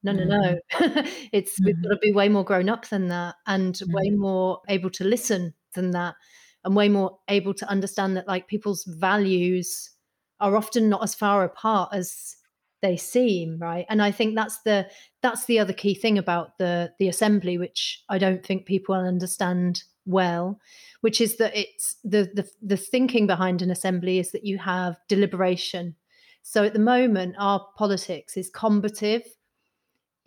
[0.03, 0.59] no, no, no.
[0.73, 1.07] Mm-hmm.
[1.33, 1.65] it's mm-hmm.
[1.65, 3.93] we've got to be way more grown up than that and mm-hmm.
[3.93, 6.15] way more able to listen than that
[6.63, 9.91] and way more able to understand that like people's values
[10.39, 12.35] are often not as far apart as
[12.81, 14.87] they seem right and i think that's the
[15.23, 19.83] that's the other key thing about the the assembly which i don't think people understand
[20.05, 20.59] well
[21.01, 24.99] which is that it's the the, the thinking behind an assembly is that you have
[25.07, 25.95] deliberation
[26.43, 29.23] so at the moment our politics is combative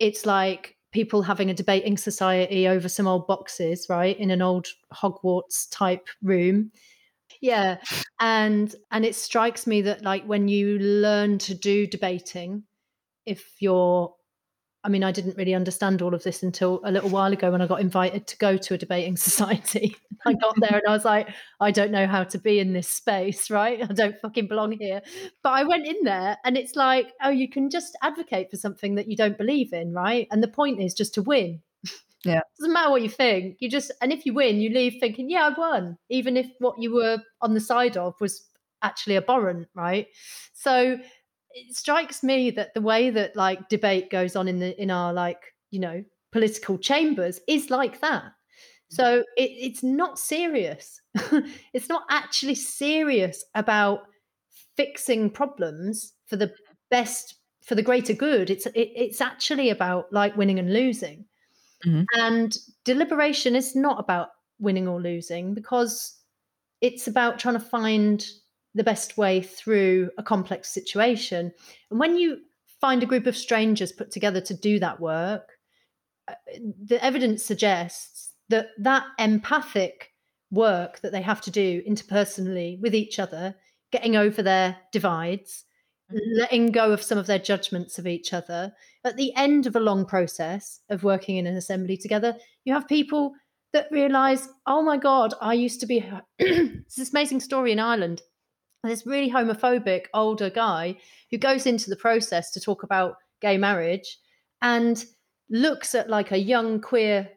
[0.01, 4.67] it's like people having a debating society over some old boxes, right, in an old
[4.93, 6.71] Hogwarts type room.
[7.39, 7.77] Yeah.
[8.19, 12.63] And and it strikes me that like when you learn to do debating,
[13.25, 14.13] if you're
[14.83, 17.61] I mean, I didn't really understand all of this until a little while ago when
[17.61, 19.95] I got invited to go to a debating society.
[20.25, 22.87] I got there and I was like, I don't know how to be in this
[22.87, 23.81] space, right?
[23.89, 25.01] I don't fucking belong here.
[25.43, 28.95] But I went in there and it's like, oh, you can just advocate for something
[28.95, 30.27] that you don't believe in, right?
[30.31, 31.61] And the point is just to win.
[32.23, 32.39] Yeah.
[32.39, 33.57] It Doesn't matter what you think.
[33.59, 36.79] You just, and if you win, you leave thinking, yeah, I won, even if what
[36.79, 38.47] you were on the side of was
[38.83, 40.07] actually abhorrent, right?
[40.53, 40.99] So,
[41.53, 45.13] it strikes me that the way that like debate goes on in the in our
[45.13, 48.31] like you know political chambers is like that.
[48.89, 50.99] So it, it's not serious.
[51.73, 54.01] It's not actually serious about
[54.75, 56.51] fixing problems for the
[56.89, 58.49] best for the greater good.
[58.49, 61.25] It's it, it's actually about like winning and losing.
[61.85, 62.03] Mm-hmm.
[62.19, 64.27] and deliberation is not about
[64.59, 66.15] winning or losing because
[66.79, 68.23] it's about trying to find
[68.73, 71.51] the best way through a complex situation.
[71.89, 72.39] And when you
[72.79, 75.49] find a group of strangers put together to do that work,
[76.27, 76.33] uh,
[76.85, 80.11] the evidence suggests that that empathic
[80.51, 83.55] work that they have to do interpersonally with each other,
[83.91, 85.63] getting over their divides,
[86.11, 86.39] mm-hmm.
[86.39, 89.79] letting go of some of their judgments of each other, at the end of a
[89.79, 93.33] long process of working in an assembly together, you have people
[93.73, 96.05] that realize, oh my God, I used to be.
[96.37, 98.21] it's this amazing story in Ireland
[98.89, 100.97] this really homophobic older guy
[101.29, 104.17] who goes into the process to talk about gay marriage
[104.61, 105.05] and
[105.49, 107.29] looks at like a young queer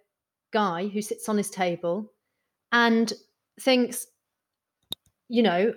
[0.53, 2.13] guy who sits on his table
[2.73, 3.13] and
[3.61, 4.07] thinks,
[5.29, 5.75] you know,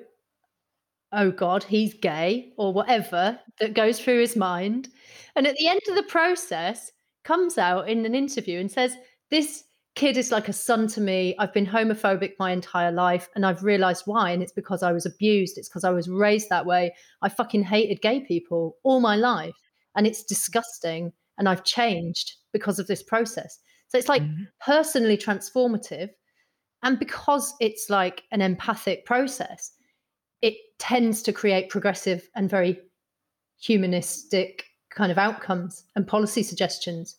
[1.11, 4.89] oh God, he's gay or whatever that goes through his mind.
[5.35, 6.91] And at the end of the process,
[7.27, 8.95] comes out in an interview and says,
[9.29, 9.65] This
[9.97, 11.35] kid is like a son to me.
[11.39, 14.29] I've been homophobic my entire life and I've realized why.
[14.29, 15.57] And it's because I was abused.
[15.57, 16.93] It's because I was raised that way.
[17.23, 19.55] I fucking hated gay people all my life.
[19.95, 21.13] And it's disgusting.
[21.39, 23.57] And I've changed because of this process.
[23.87, 24.43] So it's like mm-hmm.
[24.63, 26.09] personally transformative.
[26.83, 29.71] And because it's like an empathic process,
[30.43, 32.79] it tends to create progressive and very
[33.59, 37.15] humanistic kind of outcomes and policy suggestions.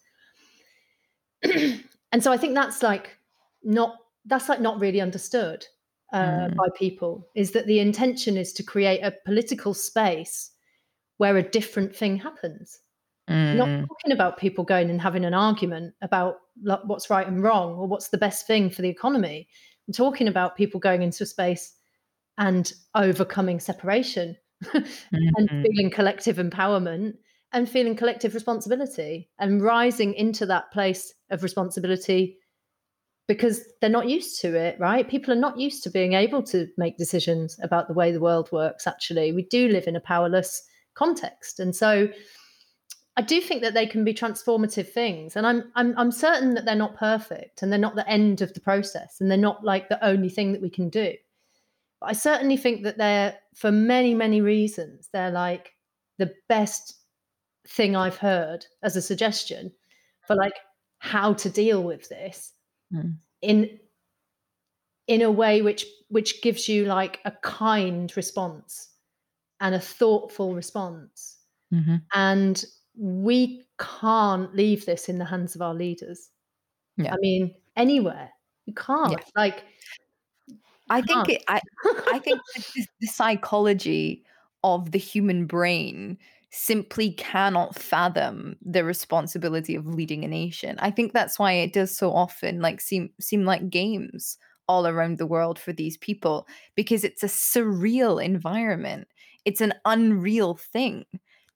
[2.13, 3.17] and so I think that's like
[3.63, 5.67] not that's like not really understood
[6.13, 6.57] uh, mm.
[6.57, 10.51] by people is that the intention is to create a political space
[11.19, 12.81] where a different thing happens.
[13.29, 13.57] Mm.
[13.57, 17.75] Not talking about people going and having an argument about like, what's right and wrong
[17.75, 19.49] or what's the best thing for the economy.
[19.87, 21.75] I'm talking about people going into a space
[22.39, 25.17] and overcoming separation mm-hmm.
[25.37, 27.15] and feeling collective empowerment
[27.53, 32.39] and feeling collective responsibility and rising into that place of responsibility
[33.27, 35.09] because they're not used to it, right?
[35.09, 38.51] People are not used to being able to make decisions about the way the world
[38.51, 39.33] works, actually.
[39.33, 40.63] We do live in a powerless
[40.95, 41.61] context.
[41.61, 42.09] And so
[43.19, 45.37] I do think that they can be transformative things.
[45.37, 48.55] And I'm I'm I'm certain that they're not perfect and they're not the end of
[48.55, 51.15] the process and they're not like the only thing that we can do.
[52.01, 55.75] But I certainly think that they're for many, many reasons, they're like
[56.19, 56.98] the best
[57.69, 59.73] thing I've heard as a suggestion
[60.27, 60.55] for like
[60.99, 62.53] how to deal with this
[62.93, 63.15] mm.
[63.43, 63.79] in
[65.07, 68.91] in a way which which gives you like a kind response
[69.61, 71.39] and a thoughtful response
[71.73, 71.97] mm-hmm.
[72.15, 72.65] and
[72.97, 76.31] we can't leave this in the hands of our leaders
[76.97, 77.13] yeah.
[77.13, 78.31] i mean anywhere
[78.67, 79.25] you can't yeah.
[79.37, 79.65] like
[80.91, 81.61] i think it, i
[82.13, 82.41] i think
[83.01, 84.25] the psychology
[84.65, 86.19] of the human brain
[86.51, 90.77] simply cannot fathom the responsibility of leading a nation.
[90.79, 95.19] I think that's why it does so often like seem seem like games all around
[95.19, 99.09] the world for these people because it's a surreal environment.
[99.45, 101.05] It's an unreal thing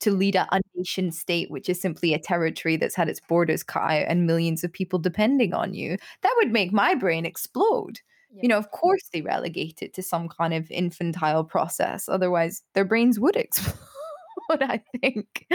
[0.01, 3.83] to lead a, nation state which is simply a territory that's had its borders cut
[3.83, 5.97] out and millions of people depending on you.
[6.23, 8.01] That would make my brain explode.
[8.35, 8.41] Yeah.
[8.43, 12.09] You know, of course they relegate it to some kind of infantile process.
[12.09, 13.79] Otherwise, their brains would explode.
[14.53, 15.47] What I think.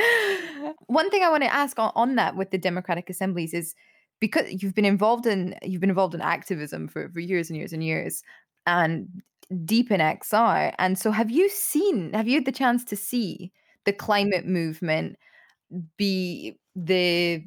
[0.87, 3.75] One thing I want to ask on, on that with the democratic assemblies is
[4.19, 7.73] because you've been involved in you've been involved in activism for, for years and years
[7.73, 8.23] and years
[8.65, 9.07] and
[9.63, 10.73] deep in XR.
[10.79, 13.51] And so have you seen, have you had the chance to see
[13.85, 15.17] the climate movement
[15.97, 17.43] be the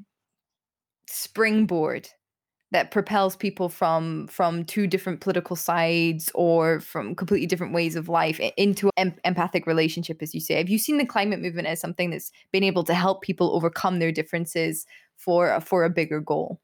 [1.06, 2.08] springboard
[2.72, 8.08] that propels people from from two different political sides or from completely different ways of
[8.08, 10.54] life into an empathic relationship as you say.
[10.54, 13.98] Have you seen the climate movement as something that's been able to help people overcome
[13.98, 16.60] their differences for for a bigger goal?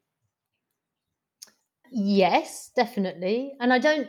[1.90, 3.55] Yes definitely.
[3.61, 4.09] And i don't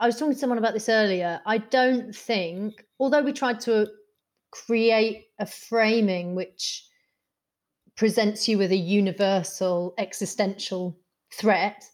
[0.00, 1.40] i was talking to someone about this earlier.
[1.46, 3.88] I don't think although we tried to
[4.52, 6.84] create a framing which
[7.96, 10.98] presents you with a universal existential
[11.32, 11.84] threat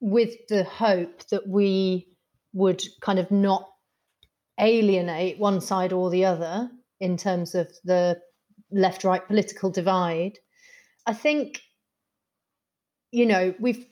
[0.00, 2.08] with the hope that we
[2.52, 3.68] would kind of not
[4.60, 6.70] alienate one side or the other
[7.00, 8.18] in terms of the
[8.70, 10.38] left right political divide.
[11.06, 11.62] I think
[13.10, 13.86] you know we've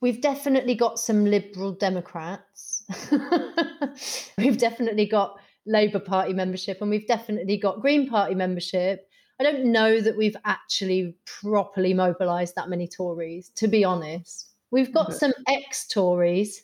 [0.00, 2.84] we've definitely got some liberal democrats.
[4.38, 9.07] We've definitely got labour party membership and we've definitely got green party membership
[9.40, 14.50] I don't know that we've actually properly mobilised that many Tories, to be honest.
[14.70, 16.62] We've got some ex Tories,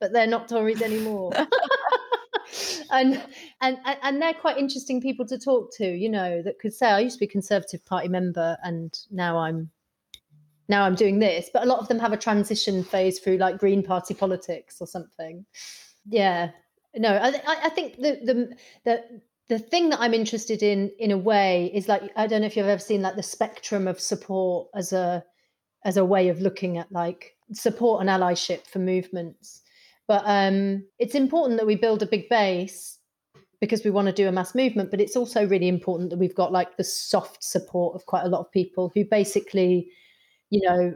[0.00, 1.32] but they're not Tories anymore.
[2.90, 3.22] and,
[3.60, 7.00] and and they're quite interesting people to talk to, you know, that could say, I
[7.00, 9.70] used to be a Conservative Party member and now I'm
[10.68, 11.50] now I'm doing this.
[11.52, 14.86] But a lot of them have a transition phase through like Green Party politics or
[14.86, 15.44] something.
[16.08, 16.50] Yeah.
[16.94, 19.20] No, I, I think the the the
[19.52, 22.56] the thing that I'm interested in, in a way, is like I don't know if
[22.56, 25.22] you've ever seen like the spectrum of support as a
[25.84, 29.60] as a way of looking at like support and allyship for movements.
[30.08, 32.98] But um, it's important that we build a big base
[33.60, 34.90] because we want to do a mass movement.
[34.90, 38.30] But it's also really important that we've got like the soft support of quite a
[38.30, 39.90] lot of people who basically,
[40.48, 40.94] you know,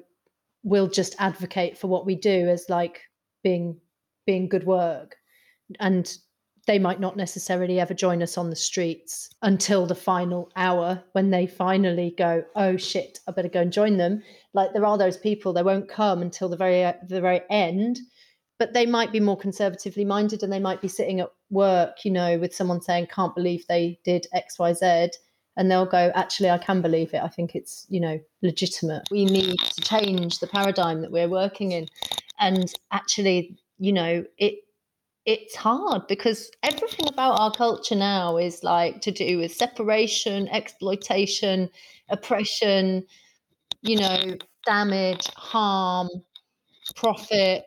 [0.62, 3.02] will just advocate for what we do as like
[3.42, 3.78] being
[4.24, 5.16] being good work
[5.78, 6.16] and
[6.66, 11.30] they might not necessarily ever join us on the streets until the final hour when
[11.30, 14.22] they finally go oh shit i better go and join them.
[14.52, 18.00] Like there are those people they won't come until the very the very end
[18.58, 22.10] but they might be more conservatively minded and they might be sitting at work you
[22.10, 25.10] know with someone saying can't believe they did xyz
[25.56, 27.22] and they'll go actually i can believe it.
[27.22, 29.02] I think it's you know legitimate.
[29.10, 31.86] We need to change the paradigm that we're working in.
[32.38, 34.65] And actually you know it
[35.26, 41.68] it's hard because everything about our culture now is like to do with separation, exploitation,
[42.08, 43.04] oppression,
[43.82, 46.08] you know, damage, harm,
[46.94, 47.64] profit,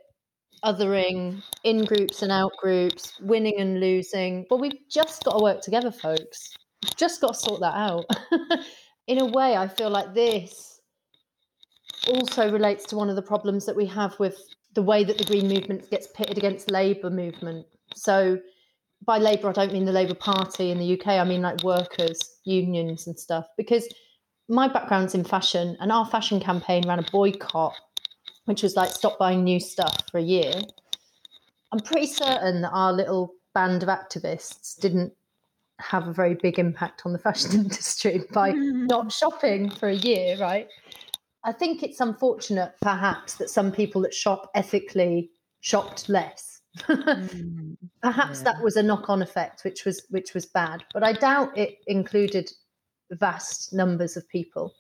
[0.64, 4.46] othering, in groups and out groups, winning and losing.
[4.50, 6.56] But we've just got to work together, folks.
[6.84, 8.06] We've just got to sort that out.
[9.08, 10.80] In a way, I feel like this
[12.08, 14.38] also relates to one of the problems that we have with
[14.74, 17.66] the way that the Green movement gets pitted against Labour movement.
[17.96, 18.40] So
[19.06, 21.08] by Labour, I don't mean the Labour Party in the UK.
[21.08, 23.46] I mean like workers, unions, and stuff.
[23.58, 23.88] Because
[24.48, 27.74] my background's in fashion, and our fashion campaign ran a boycott,
[28.46, 30.54] which was like stop buying new stuff for a year.
[31.72, 35.14] I'm pretty certain that our little band of activists didn't
[35.80, 40.38] have a very big impact on the fashion industry by not shopping for a year,
[40.40, 40.68] right?
[41.44, 45.32] I think it's unfortunate, perhaps, that some people that shop ethically
[45.62, 46.62] shopped less.
[46.78, 48.44] mm, perhaps yeah.
[48.44, 50.84] that was a knock-on effect, which was which was bad.
[50.94, 52.52] But I doubt it included
[53.12, 54.74] vast numbers of people.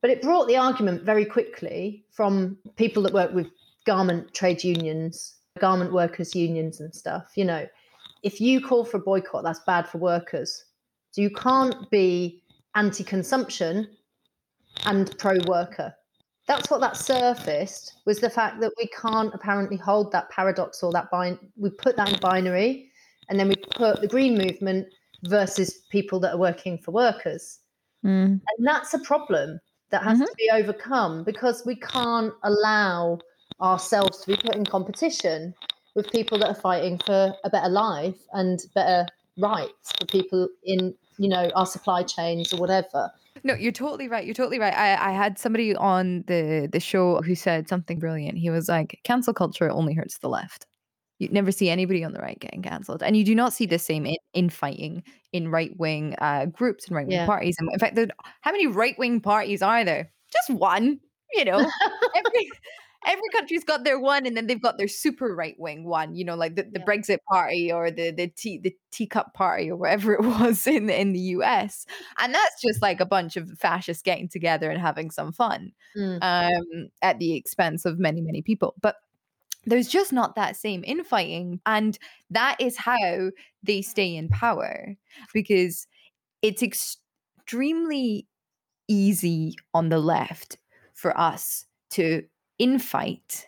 [0.00, 3.46] But it brought the argument very quickly from people that work with
[3.86, 7.32] garment trade unions, garment workers unions and stuff.
[7.36, 7.66] You know,
[8.22, 10.64] if you call for a boycott, that's bad for workers.
[11.12, 12.42] So you can't be
[12.74, 13.86] anti-consumption
[14.84, 15.94] and pro-worker.
[16.48, 20.92] That's what that surfaced was the fact that we can't apparently hold that paradox or
[20.92, 21.38] that bind.
[21.56, 22.90] We put that in binary,
[23.28, 24.88] and then we put the green movement
[25.24, 27.60] versus people that are working for workers,
[28.04, 28.26] mm.
[28.26, 29.60] and that's a problem
[29.90, 30.24] that has mm-hmm.
[30.24, 33.18] to be overcome because we can't allow
[33.60, 35.54] ourselves to be put in competition
[35.94, 39.06] with people that are fighting for a better life and better
[39.38, 43.10] rights for people in you know our supply chains or whatever.
[43.44, 44.74] No you're totally right you're totally right.
[44.74, 48.38] I, I had somebody on the the show who said something brilliant.
[48.38, 50.66] He was like cancel culture only hurts the left.
[51.18, 53.78] You never see anybody on the right getting cancelled and you do not see the
[53.78, 57.26] same in, in fighting in right-wing uh, groups and right-wing yeah.
[57.26, 57.56] parties.
[57.58, 57.98] And in fact
[58.40, 60.10] how many right-wing parties are there?
[60.32, 60.98] Just one
[61.34, 61.58] you know?
[62.16, 62.50] Every
[63.06, 66.24] every country's got their one and then they've got their super right wing one you
[66.24, 66.84] know like the, the yeah.
[66.84, 71.12] brexit party or the the tea the teacup party or whatever it was in in
[71.12, 71.86] the us
[72.18, 76.18] and that's just like a bunch of fascists getting together and having some fun mm.
[76.22, 78.96] um at the expense of many many people but
[79.64, 81.98] there's just not that same infighting and
[82.30, 83.30] that is how
[83.62, 84.96] they stay in power
[85.32, 85.86] because
[86.42, 88.26] it's extremely
[88.88, 90.58] easy on the left
[90.94, 92.22] for us to
[92.62, 93.44] infight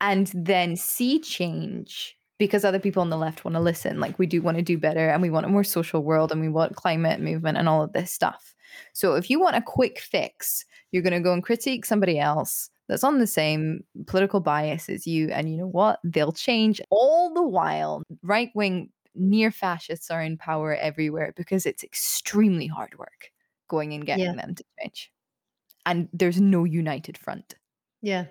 [0.00, 4.00] and then see change because other people on the left want to listen.
[4.00, 6.40] Like we do want to do better and we want a more social world and
[6.40, 8.54] we want climate movement and all of this stuff.
[8.92, 12.70] So if you want a quick fix, you're going to go and critique somebody else
[12.88, 15.28] that's on the same political bias as you.
[15.28, 16.00] And you know what?
[16.04, 16.80] They'll change.
[16.90, 22.96] All the while, right wing near fascists are in power everywhere because it's extremely hard
[22.98, 23.30] work
[23.68, 24.34] going and getting yeah.
[24.34, 25.10] them to change.
[25.84, 27.56] And there's no united front.
[28.02, 28.26] Yeah.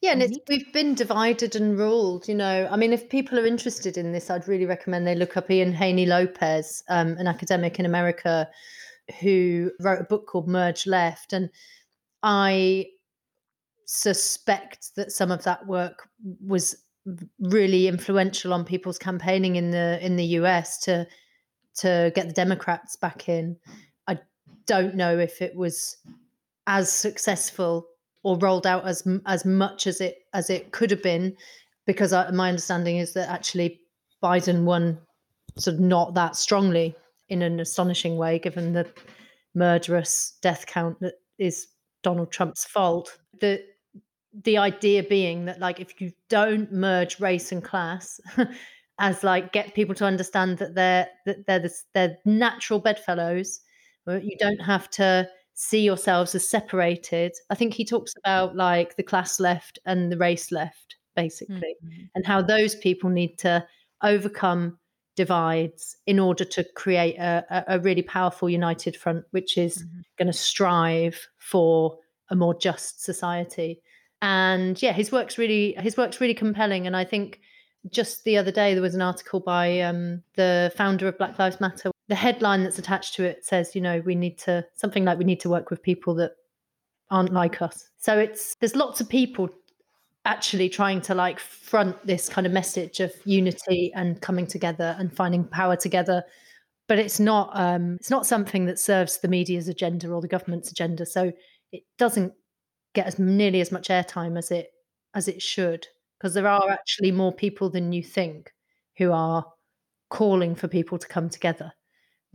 [0.00, 2.28] Yeah, and it's, we've been divided and ruled.
[2.28, 5.36] You know, I mean, if people are interested in this, I'd really recommend they look
[5.36, 8.48] up Ian Haney Lopez, um, an academic in America,
[9.20, 11.50] who wrote a book called Merge Left, and
[12.22, 12.86] I
[13.84, 16.08] suspect that some of that work
[16.44, 16.76] was
[17.38, 21.06] really influential on people's campaigning in the in the US to
[21.76, 23.56] to get the Democrats back in.
[24.08, 24.18] I
[24.66, 25.98] don't know if it was
[26.66, 27.86] as successful
[28.26, 31.36] or rolled out as as much as it as it could have been,
[31.86, 33.80] because I, my understanding is that actually
[34.20, 34.98] Biden won
[35.56, 36.96] sort of not that strongly
[37.28, 38.84] in an astonishing way, given the
[39.54, 41.68] murderous death count that is
[42.02, 43.16] Donald Trump's fault.
[43.40, 43.62] The
[44.42, 48.20] the idea being that like if you don't merge race and class
[48.98, 53.60] as like get people to understand that they're that they're the, they're natural bedfellows
[54.08, 57.32] you don't have to see yourselves as separated.
[57.50, 62.04] I think he talks about like the class left and the race left, basically, mm-hmm.
[62.14, 63.66] and how those people need to
[64.02, 64.78] overcome
[65.16, 70.00] divides in order to create a, a really powerful united front, which is mm-hmm.
[70.18, 71.98] going to strive for
[72.28, 73.80] a more just society.
[74.20, 77.40] And yeah, his work's really his work's really compelling, and I think
[77.90, 81.60] just the other day there was an article by um, the founder of Black Lives
[81.60, 85.18] Matter the headline that's attached to it says, you know, we need to something like
[85.18, 86.32] we need to work with people that
[87.10, 87.88] aren't like us.
[87.98, 89.48] So it's there's lots of people
[90.24, 95.14] actually trying to like front this kind of message of unity and coming together and
[95.14, 96.22] finding power together.
[96.88, 100.70] But it's not um, it's not something that serves the media's agenda or the government's
[100.70, 101.06] agenda.
[101.06, 101.32] So
[101.72, 102.32] it doesn't
[102.94, 104.70] get as nearly as much airtime as it
[105.14, 105.86] as it should
[106.18, 108.52] because there are actually more people than you think
[108.96, 109.44] who are
[110.08, 111.72] calling for people to come together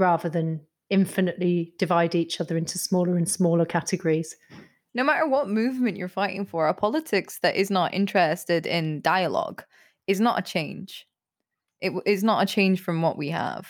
[0.02, 4.36] rather than infinitely divide each other into smaller and smaller categories.
[4.94, 9.64] No matter what movement you're fighting for, a politics that is not interested in dialogue
[10.08, 11.08] is not a change.
[11.80, 13.70] It is not a change from what we have,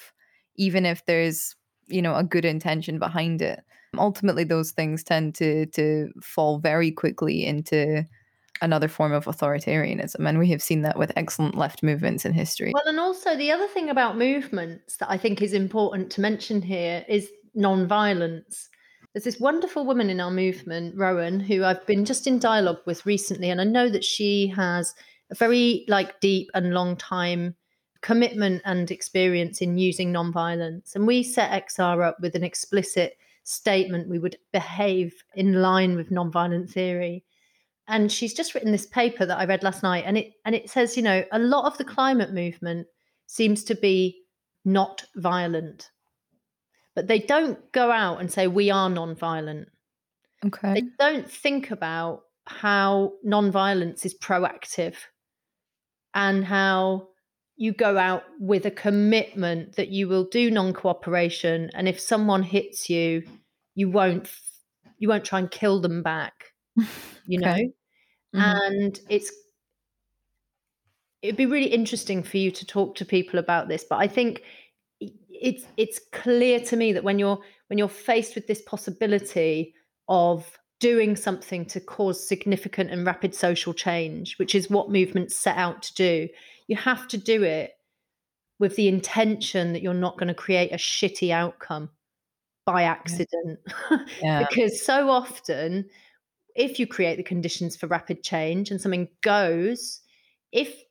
[0.55, 1.55] even if there's
[1.87, 3.59] you know a good intention behind it.
[3.97, 8.05] Ultimately, those things tend to to fall very quickly into
[8.61, 10.27] another form of authoritarianism.
[10.27, 12.71] And we have seen that with excellent left movements in history.
[12.73, 16.61] Well, and also the other thing about movements that I think is important to mention
[16.61, 18.69] here is non-violence.
[19.13, 23.05] There's this wonderful woman in our movement, Rowan, who I've been just in dialogue with
[23.05, 24.95] recently, and I know that she has
[25.29, 27.55] a very like deep and long time
[28.01, 30.95] commitment and experience in using non-violence.
[30.95, 36.09] And we set XR up with an explicit statement, we would behave in line with
[36.09, 37.23] nonviolent theory.
[37.91, 40.69] And she's just written this paper that I read last night, and it and it
[40.69, 42.87] says, you know, a lot of the climate movement
[43.27, 44.23] seems to be
[44.65, 45.89] not violent,
[46.95, 49.67] but they don't go out and say we are non-violent.
[50.45, 50.73] Okay.
[50.73, 54.95] They don't think about how non-violence is proactive
[56.13, 57.09] and how
[57.55, 62.89] you go out with a commitment that you will do non-cooperation and if someone hits
[62.89, 63.21] you
[63.75, 64.31] you won't
[64.97, 66.33] you won't try and kill them back
[67.27, 67.57] you know
[68.33, 68.39] mm-hmm.
[68.41, 69.31] and it's
[71.21, 74.43] it'd be really interesting for you to talk to people about this but i think
[74.99, 79.73] it's it's clear to me that when you're when you're faced with this possibility
[80.07, 85.57] of doing something to cause significant and rapid social change which is what movements set
[85.57, 86.27] out to do
[86.67, 87.73] you have to do it
[88.59, 91.89] with the intention that you're not going to create a shitty outcome
[92.65, 93.59] by accident.
[94.21, 94.45] Yeah.
[94.47, 95.89] because so often,
[96.55, 100.01] if you create the conditions for rapid change and something goes,
[100.51, 100.81] if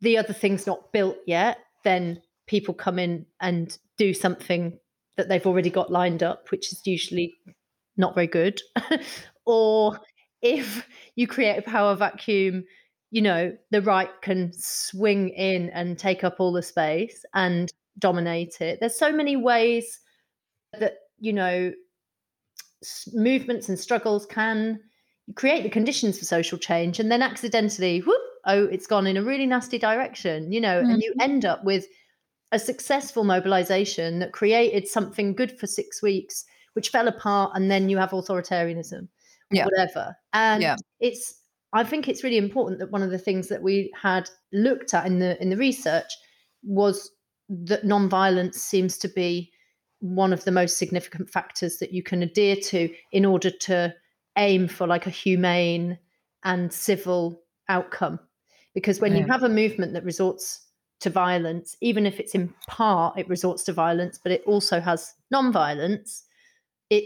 [0.00, 4.78] the other thing's not built yet, then people come in and do something
[5.16, 7.34] that they've already got lined up, which is usually
[7.96, 8.60] not very good.
[9.46, 9.98] or
[10.42, 10.86] if
[11.16, 12.64] you create a power vacuum
[13.10, 18.60] you know, the right can swing in and take up all the space and dominate
[18.60, 18.78] it.
[18.80, 20.00] There's so many ways
[20.78, 21.72] that, you know,
[23.12, 24.80] movements and struggles can
[25.34, 29.22] create the conditions for social change and then accidentally, whoop, oh, it's gone in a
[29.22, 30.90] really nasty direction, you know, mm-hmm.
[30.90, 31.30] and you mm-hmm.
[31.30, 31.86] end up with
[32.52, 37.88] a successful mobilization that created something good for six weeks, which fell apart, and then
[37.88, 39.08] you have authoritarianism,
[39.50, 39.64] yeah.
[39.64, 40.16] whatever.
[40.32, 40.76] And yeah.
[40.98, 41.34] it's
[41.72, 45.06] I think it's really important that one of the things that we had looked at
[45.06, 46.12] in the in the research
[46.62, 47.10] was
[47.48, 49.52] that nonviolence seems to be
[50.00, 53.94] one of the most significant factors that you can adhere to in order to
[54.36, 55.98] aim for like a humane
[56.44, 58.18] and civil outcome.
[58.74, 59.20] Because when yeah.
[59.20, 60.66] you have a movement that resorts
[61.00, 65.14] to violence, even if it's in part it resorts to violence, but it also has
[65.30, 66.24] non-violence,
[66.90, 67.04] it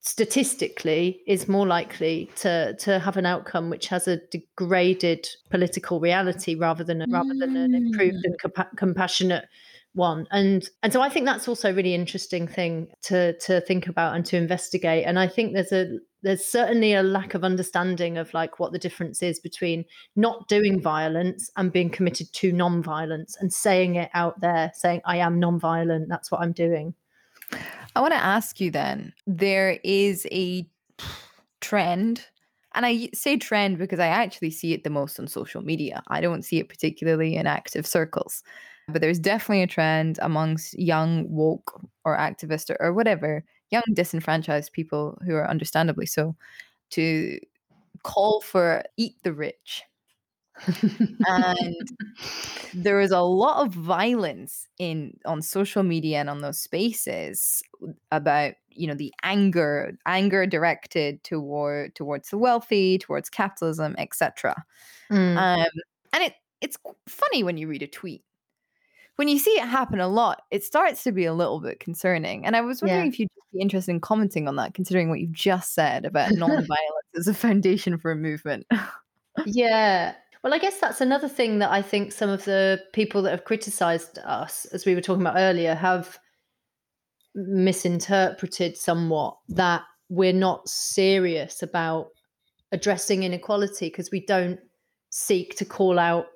[0.00, 6.54] statistically is more likely to to have an outcome which has a degraded political reality
[6.54, 8.52] rather than a, rather than an improved and mm.
[8.52, 9.46] compa- compassionate
[9.96, 10.26] one.
[10.30, 14.14] And and so i think that's also a really interesting thing to to think about
[14.14, 15.04] and to investigate.
[15.06, 18.78] And i think there's a there's certainly a lack of understanding of like what the
[18.78, 19.84] difference is between
[20.16, 25.16] not doing violence and being committed to non-violence and saying it out there saying i
[25.18, 26.94] am non-violent that's what i'm doing.
[27.94, 30.68] I want to ask you then there is a
[31.60, 32.26] trend,
[32.74, 36.02] and I say trend because I actually see it the most on social media.
[36.08, 38.42] I don't see it particularly in active circles,
[38.88, 44.72] but there's definitely a trend amongst young woke or activist or, or whatever, young disenfranchised
[44.72, 46.36] people who are understandably so,
[46.90, 47.38] to
[48.02, 49.82] call for eat the rich
[51.26, 51.90] and
[52.74, 57.62] there is a lot of violence in on social media and on those spaces
[58.10, 64.54] about you know the anger anger directed toward towards the wealthy towards capitalism etc
[65.10, 65.36] mm.
[65.36, 65.68] um,
[66.12, 68.22] and it it's funny when you read a tweet
[69.16, 72.46] when you see it happen a lot it starts to be a little bit concerning
[72.46, 73.08] and i was wondering yeah.
[73.08, 76.68] if you'd be interested in commenting on that considering what you've just said about non-violence
[77.16, 78.66] as a foundation for a movement
[79.46, 80.14] yeah
[80.46, 83.42] well, I guess that's another thing that I think some of the people that have
[83.42, 86.20] criticized us, as we were talking about earlier, have
[87.34, 92.10] misinterpreted somewhat that we're not serious about
[92.70, 94.60] addressing inequality because we don't
[95.10, 96.26] seek to call out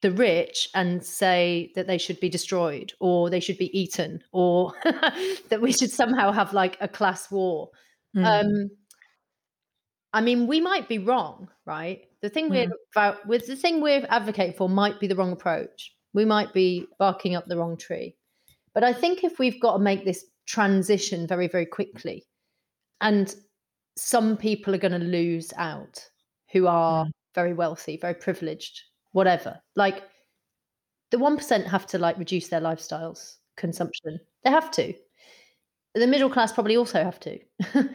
[0.00, 4.72] the rich and say that they should be destroyed or they should be eaten or
[5.48, 7.70] that we should somehow have like a class war.
[8.16, 8.24] Mm.
[8.24, 8.70] Um,
[10.12, 12.02] I mean, we might be wrong, right?
[12.22, 12.70] The thing mm.
[12.96, 15.94] we're with the thing we're advocating for might be the wrong approach.
[16.14, 18.16] We might be barking up the wrong tree.
[18.74, 22.24] But I think if we've got to make this transition very, very quickly,
[23.00, 23.34] and
[23.96, 26.08] some people are going to lose out
[26.52, 27.10] who are mm.
[27.34, 28.80] very wealthy, very privileged,
[29.18, 29.60] whatever.
[29.74, 30.04] Like
[31.10, 34.20] the 1% have to like reduce their lifestyles consumption.
[34.44, 34.94] They have to.
[35.94, 37.38] The middle class probably also have to.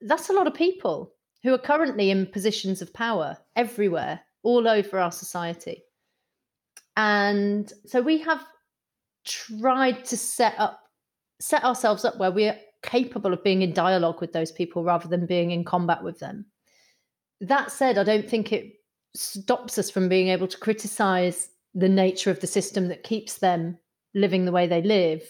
[0.00, 4.98] That's a lot of people who are currently in positions of power everywhere, all over
[4.98, 5.82] our society.
[6.96, 8.42] And so we have
[9.26, 10.80] tried to set up
[11.38, 15.26] set ourselves up where we're capable of being in dialogue with those people rather than
[15.26, 16.46] being in combat with them.
[17.42, 18.75] That said, I don't think it
[19.16, 23.78] stops us from being able to criticize the nature of the system that keeps them
[24.14, 25.22] living the way they live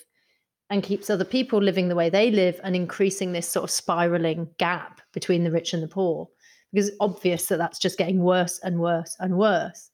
[0.70, 4.49] and keeps other people living the way they live and increasing this sort of spiraling
[4.59, 6.28] gap between the rich and the poor.
[6.72, 9.91] Because it's obvious that that's just getting worse and worse and worse.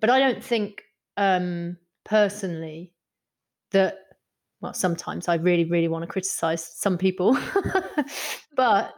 [0.00, 0.82] But i don't think
[1.16, 2.92] um personally
[3.70, 3.98] that
[4.60, 7.38] well sometimes i really really want to criticize some people.
[8.56, 8.94] But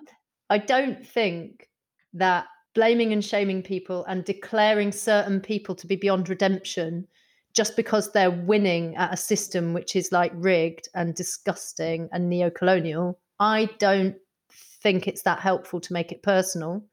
[0.50, 1.68] i don't think
[2.14, 2.46] that
[2.76, 7.08] blaming and shaming people and declaring certain people to be beyond redemption
[7.54, 13.18] just because they're winning at a system which is like rigged and disgusting and neo-colonial
[13.40, 14.14] i don't
[14.50, 16.84] think it's that helpful to make it personal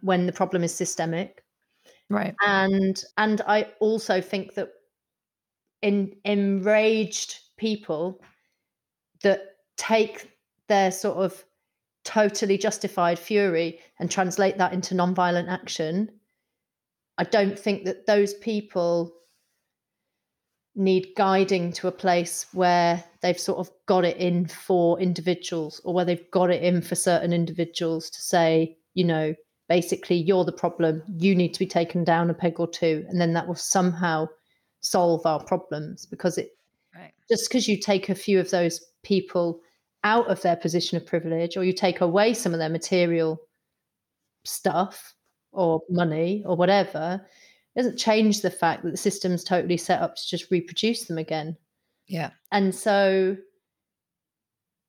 [0.00, 1.44] when the problem is systemic.
[2.10, 2.34] Right.
[2.44, 4.70] And and i also think that
[5.80, 8.20] in enraged people
[9.22, 10.30] that take
[10.66, 11.44] their sort of
[12.08, 16.10] totally justified fury and translate that into non-violent action
[17.18, 19.12] i don't think that those people
[20.78, 25.92] need guiding to a place where they've sort of got it in for individuals or
[25.92, 29.34] where they've got it in for certain individuals to say, you know,
[29.68, 33.20] basically you're the problem, you need to be taken down a peg or two, and
[33.20, 34.28] then that will somehow
[34.80, 36.50] solve our problems because it
[36.94, 37.12] right.
[37.28, 39.60] just because you take a few of those people
[40.04, 43.38] out of their position of privilege or you take away some of their material
[44.44, 45.14] stuff
[45.52, 47.20] or money or whatever
[47.78, 51.16] it doesn't change the fact that the system's totally set up to just reproduce them
[51.16, 51.56] again.
[52.08, 52.30] Yeah.
[52.50, 53.36] And so,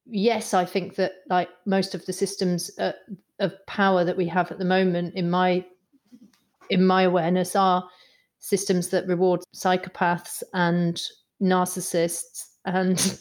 [0.08, 2.94] yes, I think that like most of the systems uh,
[3.38, 5.64] of power that we have at the moment, in my
[6.72, 7.88] in my awareness, are
[8.40, 11.00] systems that reward psychopaths and
[11.40, 13.20] narcissists and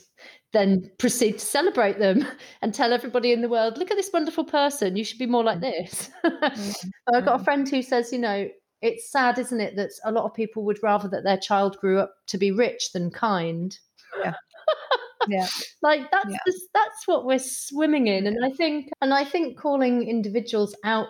[0.52, 2.26] then proceed to celebrate them
[2.62, 4.96] and tell everybody in the world, look at this wonderful person.
[4.96, 5.62] You should be more like mm.
[5.62, 6.10] this.
[6.24, 6.88] mm-hmm.
[7.14, 7.44] I've got a mm.
[7.44, 8.48] friend who says, you know,
[8.80, 11.98] it's sad, isn't it, that a lot of people would rather that their child grew
[11.98, 13.76] up to be rich than kind.
[14.22, 14.34] Yeah.
[15.28, 15.46] yeah.
[15.82, 16.52] like that's yeah.
[16.74, 18.26] that's what we're swimming in.
[18.26, 21.08] And I think and I think calling individuals out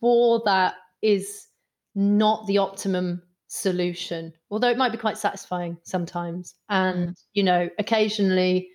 [0.00, 1.46] for that is
[1.94, 4.32] not the optimum solution.
[4.50, 6.54] Although it might be quite satisfying sometimes.
[6.68, 7.14] And, mm.
[7.32, 8.70] you know, occasionally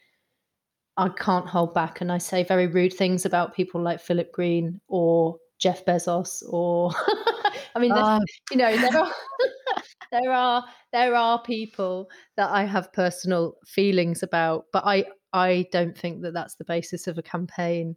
[0.98, 4.80] I can't hold back and I say very rude things about people like Philip Green
[4.88, 6.92] or Jeff Bezos or
[7.76, 8.20] I mean, uh,
[8.52, 9.12] you know, there are
[10.12, 15.98] there are there are people that I have personal feelings about, but I I don't
[15.98, 17.96] think that that's the basis of a campaign.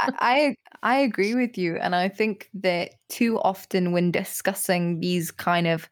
[0.00, 5.66] I I agree with you, and I think that too often when discussing these kind
[5.66, 5.88] of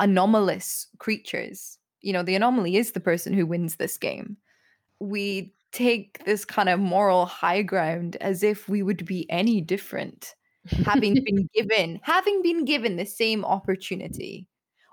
[0.00, 4.36] anomalous creatures, you know, the anomaly is the person who wins this game.
[5.00, 10.34] We take this kind of moral high ground as if we would be any different
[10.84, 14.46] having been given having been given the same opportunity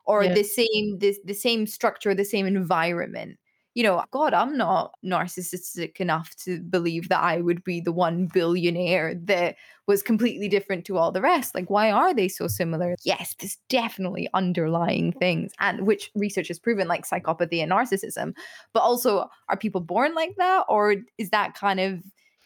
[0.05, 0.33] or yeah.
[0.33, 3.37] the same the, the same structure the same environment
[3.75, 8.25] you know god i'm not narcissistic enough to believe that i would be the one
[8.27, 9.55] billionaire that
[9.87, 13.57] was completely different to all the rest like why are they so similar yes there's
[13.69, 18.33] definitely underlying things and which research has proven like psychopathy and narcissism
[18.73, 22.01] but also are people born like that or is that kind of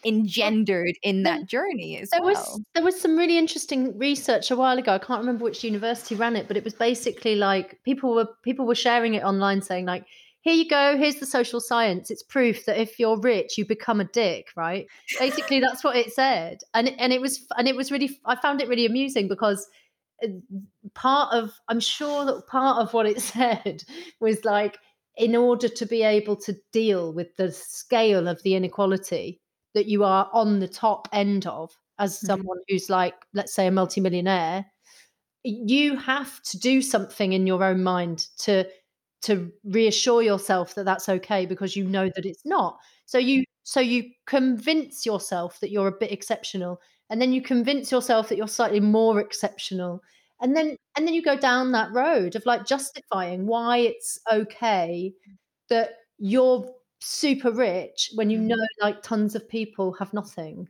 [0.05, 2.33] engendered in that journey as there well.
[2.33, 4.93] was there was some really interesting research a while ago.
[4.93, 8.65] I can't remember which university ran it, but it was basically like people were people
[8.65, 10.05] were sharing it online saying like
[10.43, 12.11] here you go here's the social science.
[12.11, 14.85] It's proof that if you're rich you become a dick right?
[15.17, 16.59] Basically that's what it said.
[16.73, 19.67] And and it was and it was really i found it really amusing because
[20.23, 20.27] uh,
[20.93, 23.83] part of i'm sure that part of what it said
[24.19, 24.77] was like
[25.15, 29.39] in order to be able to deal with the scale of the inequality
[29.73, 32.27] that you are on the top end of as mm-hmm.
[32.27, 34.65] someone who's like let's say a multimillionaire
[35.43, 38.65] you have to do something in your own mind to
[39.23, 43.79] to reassure yourself that that's okay because you know that it's not so you so
[43.79, 48.47] you convince yourself that you're a bit exceptional and then you convince yourself that you're
[48.47, 50.01] slightly more exceptional
[50.41, 55.13] and then and then you go down that road of like justifying why it's okay
[55.69, 56.69] that you're
[56.99, 58.47] super rich when you mm-hmm.
[58.47, 60.67] know like tons of people have nothing.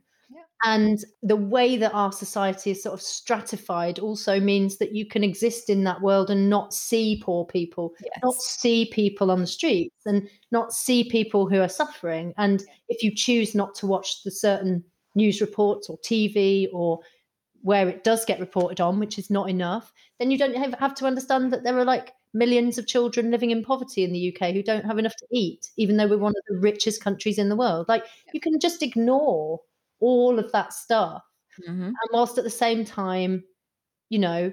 [0.64, 5.22] And the way that our society is sort of stratified also means that you can
[5.22, 8.18] exist in that world and not see poor people, yes.
[8.22, 12.32] not see people on the streets, and not see people who are suffering.
[12.38, 14.82] And if you choose not to watch the certain
[15.14, 17.00] news reports or TV or
[17.60, 21.06] where it does get reported on, which is not enough, then you don't have to
[21.06, 24.62] understand that there are like millions of children living in poverty in the UK who
[24.62, 27.56] don't have enough to eat, even though we're one of the richest countries in the
[27.56, 27.86] world.
[27.86, 29.60] Like you can just ignore
[30.00, 31.22] all of that stuff.
[31.68, 31.84] Mm-hmm.
[31.84, 33.44] And whilst at the same time,
[34.10, 34.52] you know,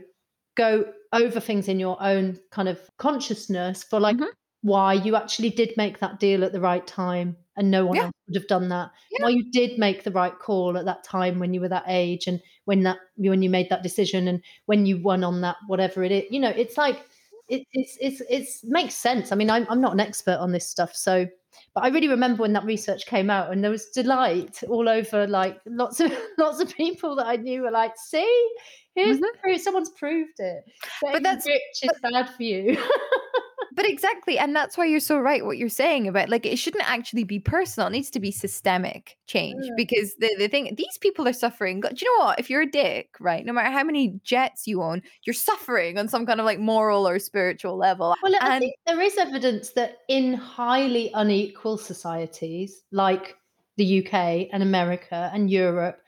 [0.56, 4.26] go over things in your own kind of consciousness for like mm-hmm.
[4.62, 8.04] why you actually did make that deal at the right time and no one yeah.
[8.04, 8.92] else would have done that.
[9.12, 9.26] Yeah.
[9.26, 12.28] Why you did make the right call at that time when you were that age
[12.28, 16.04] and when that when you made that decision and when you won on that whatever
[16.04, 16.24] it is.
[16.30, 17.06] You know, it's like
[17.52, 19.32] it, it's it's it's makes sense.
[19.32, 21.28] I mean, I'm I'm not an expert on this stuff, so
[21.76, 25.28] but I really remember when that research came out and there was delight all over
[25.28, 28.50] like lots of lots of people that I knew were like, see,
[28.96, 29.24] here's mm-hmm.
[29.24, 30.64] the proof, someone's proved it.
[31.02, 32.78] but that's rich is but, bad for you.
[33.74, 36.90] but exactly and that's why you're so right what you're saying about like it shouldn't
[36.90, 39.74] actually be personal it needs to be systemic change yeah.
[39.78, 42.72] because the, the thing these people are suffering do you know what if you're a
[42.72, 46.46] dick right no matter how many jets you own you're suffering on some kind of
[46.46, 51.12] like moral or spiritual level well and- i think there is evidence that in highly
[51.14, 53.36] unequal societies like
[53.78, 56.00] the uk and america and europe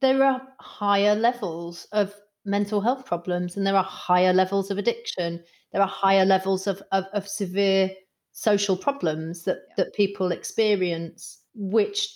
[0.00, 2.14] there are higher levels of
[2.44, 6.82] mental health problems and there are higher levels of addiction there are higher levels of,
[6.92, 7.90] of, of severe
[8.32, 9.74] social problems that, yeah.
[9.76, 12.08] that people experience, which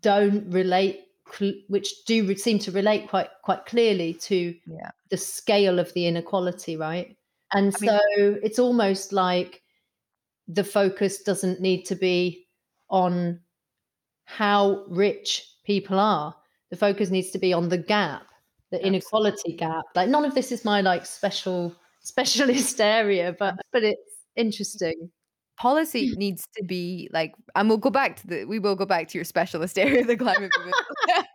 [0.00, 1.04] don't relate
[1.68, 4.90] which do seem to relate quite quite clearly to yeah.
[5.10, 7.16] the scale of the inequality right
[7.52, 9.62] and I so mean, it's almost like
[10.46, 12.46] the focus doesn't need to be
[12.88, 13.40] on
[14.24, 16.34] how rich people are
[16.70, 18.22] the focus needs to be on the gap
[18.70, 18.88] the absolutely.
[18.88, 21.74] inequality gap like none of this is my like special
[22.08, 24.00] specialist area, but but it's
[24.36, 25.10] interesting.
[25.58, 29.08] Policy needs to be like, and we'll go back to the we will go back
[29.08, 30.76] to your specialist area, the climate movement.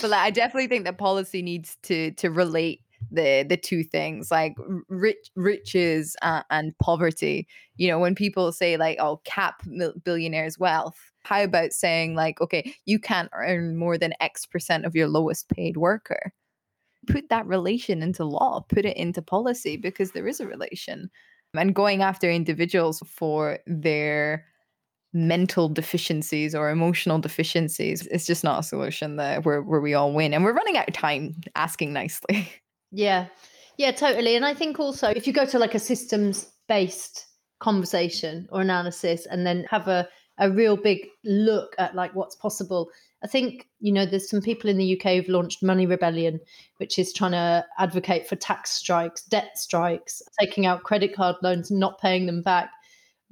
[0.00, 4.30] but like, I definitely think that policy needs to to relate the the two things
[4.30, 4.54] like
[4.88, 9.62] rich riches uh, and poverty you know when people say like oh cap
[10.02, 14.96] billionaires wealth how about saying like okay you can't earn more than x percent of
[14.96, 16.32] your lowest paid worker
[17.06, 21.10] put that relation into law, put it into policy because there is a relation.
[21.54, 24.44] And going after individuals for their
[25.12, 30.12] mental deficiencies or emotional deficiencies is just not a solution that where, where we all
[30.12, 30.34] win.
[30.34, 32.48] And we're running out of time asking nicely.
[32.92, 33.26] Yeah.
[33.78, 34.36] Yeah, totally.
[34.36, 37.26] And I think also if you go to like a systems based
[37.58, 42.88] conversation or analysis and then have a, a real big look at like what's possible
[43.26, 46.38] I think, you know, there's some people in the UK who've launched Money Rebellion,
[46.76, 51.68] which is trying to advocate for tax strikes, debt strikes, taking out credit card loans
[51.68, 52.70] and not paying them back.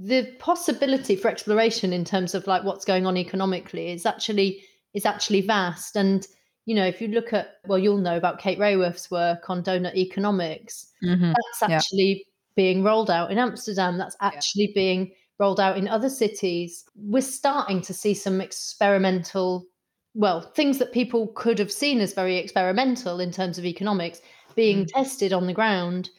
[0.01, 4.65] The possibility for exploration in terms of like what's going on economically is actually
[4.95, 5.95] is actually vast.
[5.95, 6.27] And,
[6.67, 9.95] you know, if you look at well, you'll know about Kate Raworth's work on donut
[9.95, 10.89] economics.
[11.05, 11.35] Mm-hmm.
[11.35, 12.33] That's actually yeah.
[12.57, 13.97] being rolled out in Amsterdam.
[13.97, 14.75] That's actually yeah.
[14.75, 16.85] being rolled out in other cities.
[16.97, 19.69] We're starting to see some experimental
[20.15, 24.21] well, things that people could have seen as very experimental in terms of economics
[24.55, 24.89] being mm.
[24.93, 26.11] tested on the ground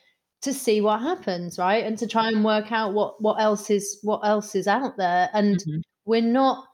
[0.42, 1.84] to see what happens, right?
[1.84, 5.30] And to try and work out what what else is what else is out there.
[5.34, 5.80] And mm-hmm.
[6.06, 6.66] we're not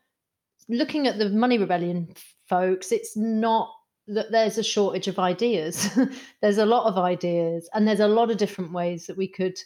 [0.68, 2.14] looking at the money rebellion
[2.50, 3.72] folks, it's not
[4.08, 5.98] that there's a shortage of ideas.
[6.42, 9.58] there's a lot of ideas and there's a lot of different ways that we could,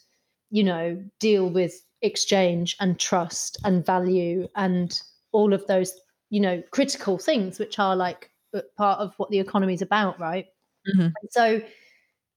[0.51, 5.01] you know, deal with exchange and trust and value and
[5.31, 5.93] all of those
[6.35, 8.29] you know critical things which are like
[8.77, 10.47] part of what the economy is about right
[10.87, 11.07] mm-hmm.
[11.29, 11.61] so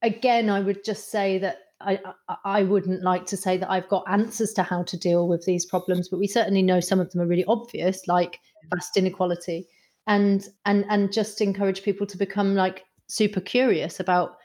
[0.01, 1.97] again i would just say that I,
[2.43, 5.65] I wouldn't like to say that I've got answers to how to deal with these
[5.65, 8.37] problems, but we certainly know some of them are really obvious, like
[8.69, 9.65] vast inequality,
[10.05, 14.35] and and and just encourage people to become like super curious about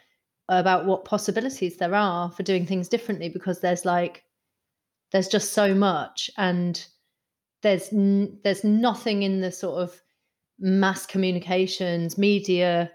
[0.48, 4.22] about what possibilities there are for doing things differently, because there's like
[5.11, 6.86] there's just so much, and
[7.65, 10.01] there's n- there's nothing in the sort of
[10.61, 12.93] mass communications media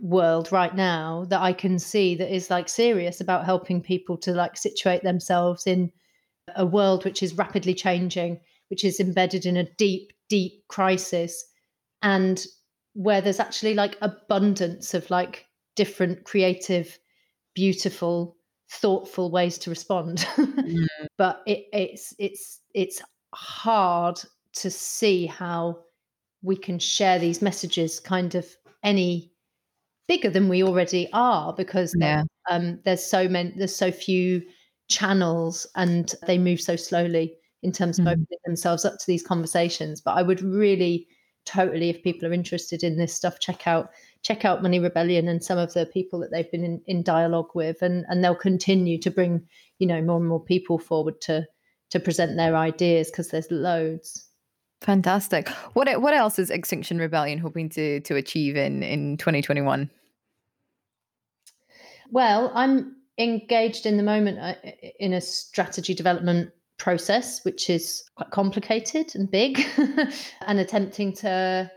[0.00, 4.32] world right now that I can see that is like serious about helping people to
[4.32, 5.92] like situate themselves in
[6.56, 8.40] a world which is rapidly changing,
[8.70, 11.44] which is embedded in a deep, deep crisis,
[12.02, 12.46] and
[12.94, 16.98] where there's actually like abundance of like different creative,
[17.54, 18.36] beautiful,
[18.70, 20.18] thoughtful ways to respond.
[20.36, 20.86] mm.
[21.18, 23.02] But it, it's it's it's
[23.34, 24.20] hard
[24.54, 25.78] to see how
[26.42, 28.46] we can share these messages kind of
[28.82, 29.32] any
[30.06, 32.22] bigger than we already are because yeah.
[32.50, 34.42] um, there's so many there's so few
[34.88, 38.08] channels and they move so slowly in terms of mm.
[38.08, 41.08] opening themselves up to these conversations but i would really
[41.46, 43.90] totally if people are interested in this stuff check out
[44.22, 47.48] check out money rebellion and some of the people that they've been in, in dialogue
[47.54, 49.42] with and and they'll continue to bring
[49.78, 51.46] you know more and more people forward to
[51.90, 54.28] to present their ideas because there's loads.
[54.80, 55.48] Fantastic.
[55.74, 59.90] What what else is Extinction Rebellion hoping to to achieve in in 2021?
[62.10, 64.54] Well, I'm engaged in the moment uh,
[65.00, 69.64] in a strategy development process, which is quite complicated and big,
[70.46, 71.70] and attempting to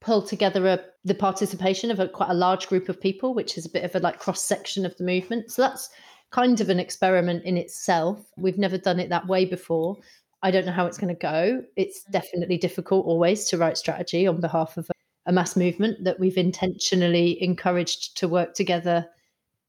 [0.00, 3.66] pull together a, the participation of a, quite a large group of people, which is
[3.66, 5.50] a bit of a like cross section of the movement.
[5.50, 5.90] So that's
[6.34, 8.18] kind of an experiment in itself.
[8.36, 9.98] We've never done it that way before.
[10.42, 11.62] I don't know how it's going to go.
[11.76, 12.10] It's mm.
[12.10, 14.94] definitely difficult always to write strategy on behalf of a,
[15.26, 19.06] a mass movement that we've intentionally encouraged to work together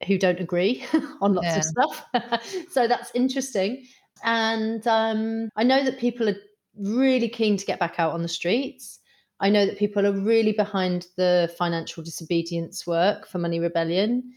[0.08, 0.84] who don't agree
[1.22, 1.58] on lots yeah.
[1.58, 2.66] of stuff.
[2.72, 3.86] so that's interesting.
[4.24, 6.38] And um, I know that people are
[6.76, 9.00] really keen to get back out on the streets.
[9.40, 14.34] I know that people are really behind the financial disobedience work for Money Rebellion.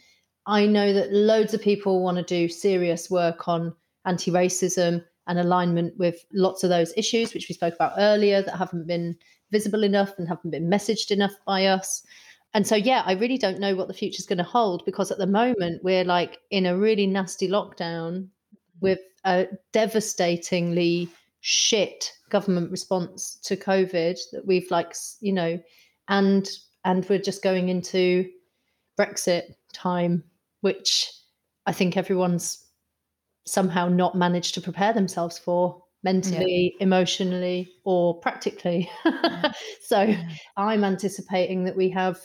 [0.48, 3.74] I know that loads of people want to do serious work on
[4.06, 8.56] anti racism and alignment with lots of those issues, which we spoke about earlier, that
[8.56, 9.14] haven't been
[9.52, 12.02] visible enough and haven't been messaged enough by us.
[12.54, 15.10] And so, yeah, I really don't know what the future is going to hold because
[15.10, 18.28] at the moment we're like in a really nasty lockdown
[18.80, 21.10] with a devastatingly
[21.42, 25.60] shit government response to COVID that we've like, you know,
[26.08, 26.48] and
[26.86, 28.26] and we're just going into
[28.98, 30.24] Brexit time,
[30.60, 31.10] which
[31.66, 32.64] I think everyone's
[33.46, 36.84] somehow not managed to prepare themselves for mentally, yeah.
[36.84, 38.90] emotionally, or practically.
[39.82, 40.22] so yeah.
[40.56, 42.20] I'm anticipating that we have,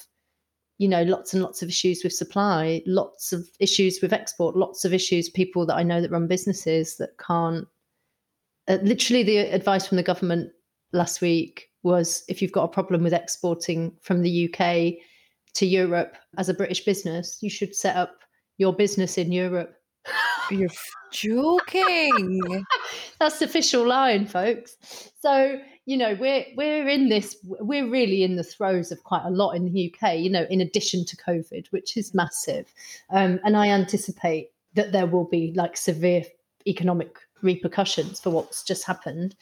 [0.77, 4.86] you know, lots and lots of issues with supply, lots of issues with export, lots
[4.86, 7.67] of issues, people that I know that run businesses that can't.
[8.67, 10.51] Uh, literally, the advice from the government
[10.93, 14.93] last week was if you've got a problem with exporting from the UK
[15.55, 18.22] to Europe as a British business, you should set up
[18.57, 19.75] your business in Europe.
[20.51, 20.69] You're
[21.11, 22.65] joking.
[23.19, 24.75] That's the official line, folks.
[25.19, 29.29] So, you know, we're we're in this we're really in the throes of quite a
[29.29, 32.73] lot in the UK, you know, in addition to COVID, which is massive.
[33.09, 36.23] Um, and I anticipate that there will be like severe
[36.67, 39.35] economic repercussions for what's just happened.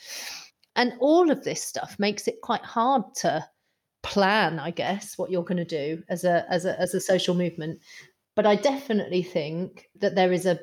[0.75, 3.45] And all of this stuff makes it quite hard to
[4.03, 7.35] plan, I guess, what you're going to do as a as a as a social
[7.35, 7.79] movement.
[8.35, 10.59] But I definitely think that there is a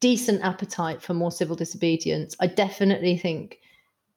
[0.00, 2.34] decent appetite for more civil disobedience.
[2.40, 3.58] I definitely think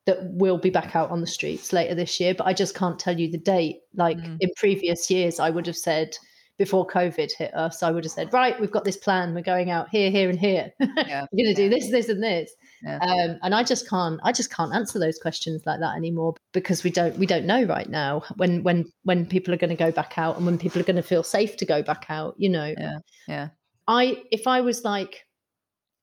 [0.05, 2.99] that we'll be back out on the streets later this year, but I just can't
[2.99, 3.79] tell you the date.
[3.95, 4.37] Like mm.
[4.39, 6.17] in previous years, I would have said
[6.57, 9.33] before COVID hit us, I would have said, right, we've got this plan.
[9.33, 10.71] We're going out here, here, and here.
[10.79, 11.25] Yeah.
[11.31, 11.67] We're going to yeah.
[11.67, 12.51] do this, this, and this.
[12.83, 12.97] Yeah.
[12.97, 16.83] Um, and I just can't, I just can't answer those questions like that anymore because
[16.83, 19.91] we don't, we don't know right now when, when, when people are going to go
[19.91, 22.35] back out and when people are going to feel safe to go back out.
[22.37, 22.73] You know.
[22.77, 22.97] Yeah.
[23.27, 23.47] Yeah.
[23.87, 25.25] I, if I was like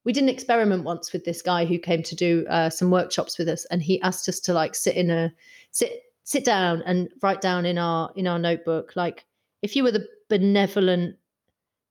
[0.05, 3.39] we did an experiment once with this guy who came to do uh, some workshops
[3.39, 5.33] with us and he asked us to like sit in a
[5.73, 9.25] sit sit down and write down in our in our notebook like
[9.63, 11.17] if you were the benevolent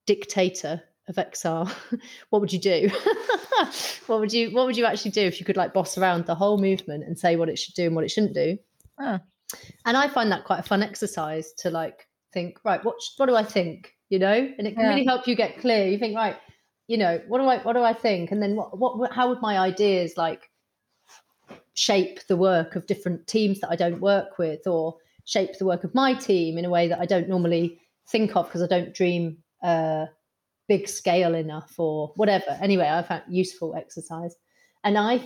[0.05, 1.69] dictator of XR,
[2.29, 2.89] what would you do?
[4.07, 6.35] what would you what would you actually do if you could like boss around the
[6.35, 8.57] whole movement and say what it should do and what it shouldn't do?
[8.99, 9.19] Ah.
[9.85, 13.35] And I find that quite a fun exercise to like think, right, what what do
[13.35, 13.93] I think?
[14.09, 14.89] You know, and it can yeah.
[14.89, 15.87] really help you get clear.
[15.87, 16.37] You think, right,
[16.89, 19.41] you know what do i what do i think and then what what how would
[19.41, 20.49] my ideas like
[21.75, 25.83] shape the work of different teams that i don't work with or shape the work
[25.83, 27.79] of my team in a way that i don't normally
[28.09, 30.07] think of because i don't dream uh
[30.69, 32.57] big scale enough or whatever.
[32.61, 34.35] Anyway i found useful exercise.
[34.85, 35.19] And i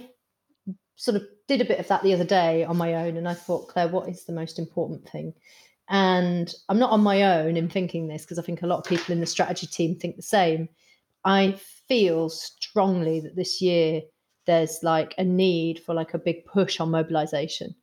[0.95, 3.33] sort of did a bit of that the other day on my own and i
[3.33, 5.33] thought Clare what is the most important thing?
[5.89, 8.85] And i'm not on my own in thinking this because i think a lot of
[8.85, 10.69] people in the strategy team think the same.
[11.25, 14.01] I feel strongly that this year
[14.45, 17.73] there's like a need for like a big push on mobilization.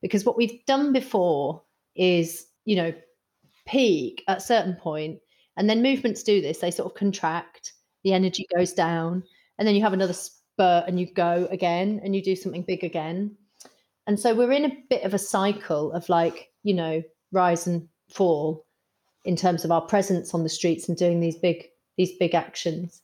[0.00, 1.62] Because what we've done before
[1.94, 2.94] is, you know,
[3.66, 5.18] peak at certain point
[5.56, 7.72] and then movements do this, they sort of contract,
[8.04, 9.22] the energy goes down,
[9.58, 12.84] and then you have another spurt and you go again and you do something big
[12.84, 13.36] again.
[14.06, 17.02] And so we're in a bit of a cycle of like, you know,
[17.32, 18.64] rise and fall
[19.24, 21.64] in terms of our presence on the streets and doing these big
[21.96, 23.02] these big actions.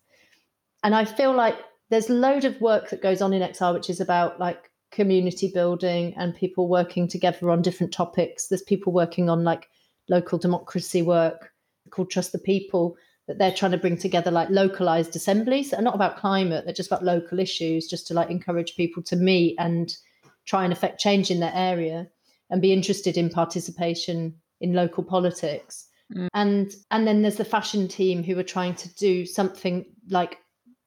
[0.85, 1.57] And I feel like
[1.91, 5.51] there's a load of work that goes on in XR, which is about like community
[5.53, 8.49] building and people working together on different topics.
[8.49, 9.69] There's people working on like
[10.09, 11.52] local democracy work
[11.91, 12.97] called Trust the People
[13.29, 16.75] that they're trying to bring together like localized assemblies that are not about climate, they're
[16.75, 19.97] just about local issues, just to like encourage people to meet and
[20.45, 22.09] try and affect change in their area
[22.51, 25.89] and be interested in participation in local politics.
[26.15, 26.29] Mm.
[26.35, 30.39] And and then there's the fashion team who are trying to do something like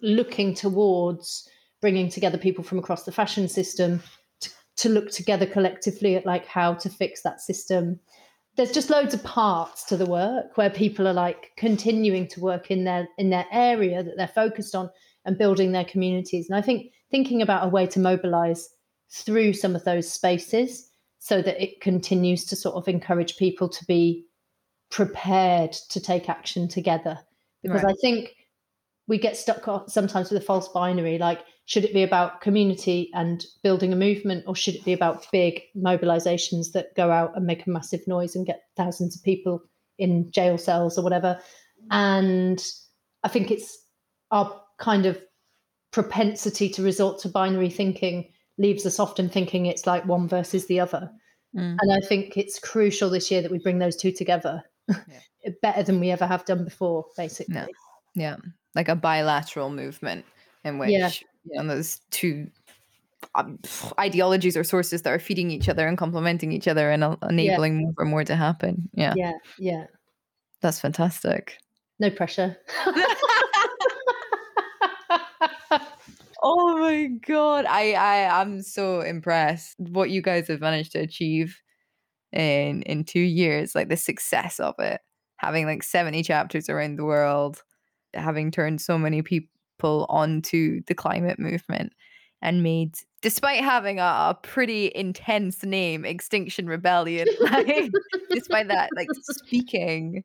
[0.02, 1.50] looking towards
[1.82, 4.02] bringing together people from across the fashion system
[4.42, 8.00] to, to look together collectively at like how to fix that system.
[8.56, 12.72] There's just loads of parts to the work where people are like continuing to work
[12.72, 14.90] in their in their area that they're focused on
[15.26, 16.50] and building their communities.
[16.50, 18.70] And I think thinking about a way to mobilize
[19.10, 20.90] through some of those spaces
[21.20, 24.26] so that it continues to sort of encourage people to be
[24.90, 27.18] prepared to take action together.
[27.64, 27.94] Because right.
[27.94, 28.36] I think
[29.08, 33.46] we get stuck sometimes with a false binary like should it be about community and
[33.64, 37.66] building a movement or should it be about big mobilizations that go out and make
[37.66, 39.62] a massive noise and get thousands of people
[39.98, 41.40] in jail cells or whatever
[41.92, 42.64] and
[43.24, 43.84] i think it's
[44.32, 45.20] our kind of
[45.92, 50.80] propensity to resort to binary thinking leaves us often thinking it's like one versus the
[50.80, 51.10] other
[51.56, 51.78] mm.
[51.80, 55.52] and i think it's crucial this year that we bring those two together yeah.
[55.62, 57.66] better than we ever have done before basically yeah,
[58.14, 58.36] yeah.
[58.76, 60.26] like a bilateral movement
[60.66, 61.10] in which yeah.
[61.46, 62.48] You know those two
[63.36, 63.60] um,
[64.00, 67.76] ideologies or sources that are feeding each other and complementing each other and uh, enabling
[67.76, 67.82] yeah.
[67.82, 68.90] more and more to happen.
[68.94, 69.14] Yeah.
[69.16, 69.34] Yeah.
[69.58, 69.86] Yeah.
[70.62, 71.58] That's fantastic.
[72.00, 72.58] No pressure.
[76.44, 77.66] oh my god.
[77.66, 81.62] I I I'm so impressed what you guys have managed to achieve
[82.32, 85.02] in in 2 years like the success of it.
[85.38, 87.62] Having like 70 chapters around the world,
[88.14, 91.94] having turned so many people people onto the climate movement
[92.42, 97.90] and made despite having a, a pretty intense name extinction rebellion like
[98.30, 100.24] despite that like speaking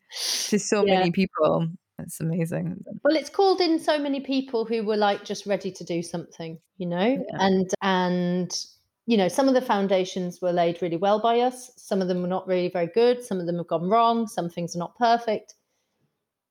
[0.49, 0.99] to so yeah.
[0.99, 1.67] many people.
[1.99, 2.83] It's amazing.
[3.05, 6.59] Well it's called in so many people who were like just ready to do something
[6.79, 7.25] you know?
[7.31, 7.37] Yeah.
[7.39, 8.67] and and
[9.07, 11.71] you know some of the foundations were laid really well by us.
[11.77, 13.23] Some of them were not really very good.
[13.23, 14.27] Some of them have gone wrong.
[14.27, 15.55] Some things are not perfect.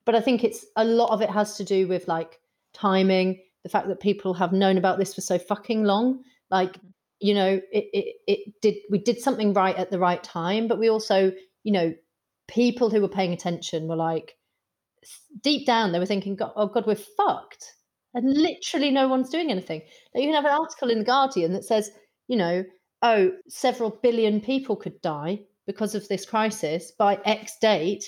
[0.05, 2.39] But i think it's a lot of it has to do with like
[2.79, 6.23] timing, the fact that people have known about this for so fucking long.
[6.49, 6.87] Like, mm-hmm.
[7.19, 10.79] you know, it, it, it did, we did something right at the right time, but
[10.79, 11.31] we also,
[11.63, 11.93] you know,
[12.47, 14.35] people who were paying attention were like,
[15.41, 17.75] deep down, they were thinking, oh God, we're fucked.
[18.13, 19.81] And literally no one's doing anything.
[20.13, 21.91] Now, you can have an article in The Guardian that says,
[22.27, 22.63] you know,
[23.01, 28.03] oh, several billion people could die because of this crisis by X date.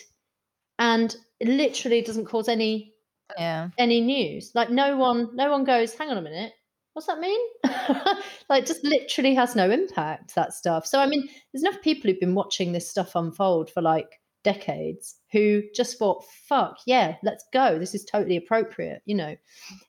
[0.79, 2.90] And it literally doesn't cause any
[3.37, 3.69] yeah.
[3.77, 4.51] any news.
[4.53, 6.53] Like no one, no one goes, hang on a minute,
[6.93, 7.39] what's that mean?
[8.49, 10.85] like just literally has no impact, that stuff.
[10.85, 15.15] So I mean, there's enough people who've been watching this stuff unfold for like decades
[15.31, 17.77] who just thought, fuck, yeah, let's go.
[17.77, 19.35] This is totally appropriate, you know.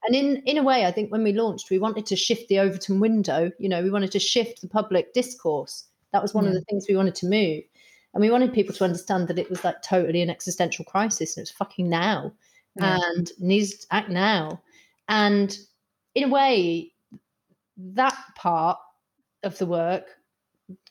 [0.06, 2.60] And in in a way, I think when we launched, we wanted to shift the
[2.60, 5.86] Overton window, you know, we wanted to shift the public discourse.
[6.12, 7.62] That was one of the things we wanted to move.
[8.14, 11.40] And we wanted people to understand that it was like totally an existential crisis and
[11.40, 12.32] it was fucking now
[12.76, 12.98] yeah.
[13.02, 14.60] and needs to act now.
[15.08, 15.56] And
[16.14, 16.92] in a way,
[17.76, 18.78] that part
[19.42, 20.04] of the work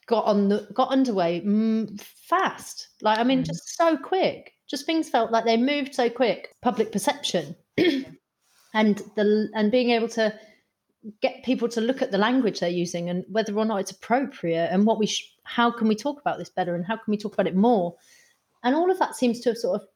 [0.07, 2.89] got on the got underway mm, fast.
[3.01, 3.45] Like I mean, mm.
[3.45, 4.53] just so quick.
[4.67, 6.55] Just things felt like they moved so quick.
[6.61, 10.33] Public perception, and the and being able to
[11.21, 14.69] get people to look at the language they're using and whether or not it's appropriate
[14.71, 17.17] and what we sh- how can we talk about this better and how can we
[17.17, 17.95] talk about it more
[18.63, 19.87] and all of that seems to have sort of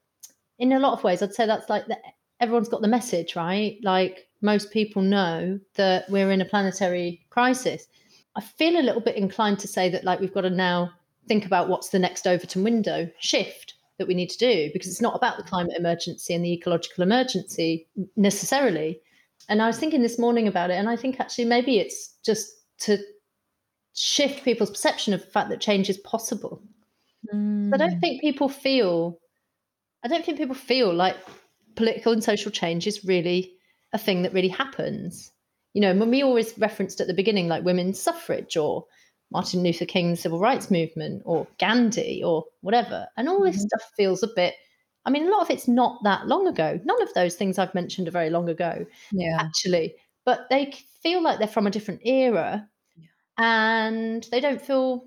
[0.59, 1.97] in a lot of ways, I'd say that's like the,
[2.39, 3.77] everyone's got the message, right?
[3.83, 7.87] Like most people know that we're in a planetary crisis.
[8.35, 10.91] I feel a little bit inclined to say that like we've got to now
[11.27, 15.01] think about what's the next Overton window shift that we need to do because it's
[15.01, 18.99] not about the climate emergency and the ecological emergency necessarily.
[19.47, 22.51] And I was thinking this morning about it, and I think actually maybe it's just
[22.79, 22.97] to
[23.93, 26.61] shift people's perception of the fact that change is possible.
[27.33, 27.73] Mm.
[27.73, 27.99] I don't hmm.
[27.99, 29.19] think people feel
[30.05, 31.17] I don't think people feel like
[31.75, 33.55] political and social change is really
[33.91, 35.31] a thing that really happens.
[35.73, 38.85] You know, when we always referenced at the beginning, like women's suffrage or
[39.31, 43.65] Martin Luther King's civil rights movement or Gandhi or whatever, and all this mm-hmm.
[43.65, 44.53] stuff feels a bit.
[45.05, 46.79] I mean, a lot of it's not that long ago.
[46.85, 49.37] None of those things I've mentioned are very long ago, yeah.
[49.41, 49.95] actually.
[50.23, 53.07] But they feel like they're from a different era, yeah.
[53.39, 55.03] and they don't feel.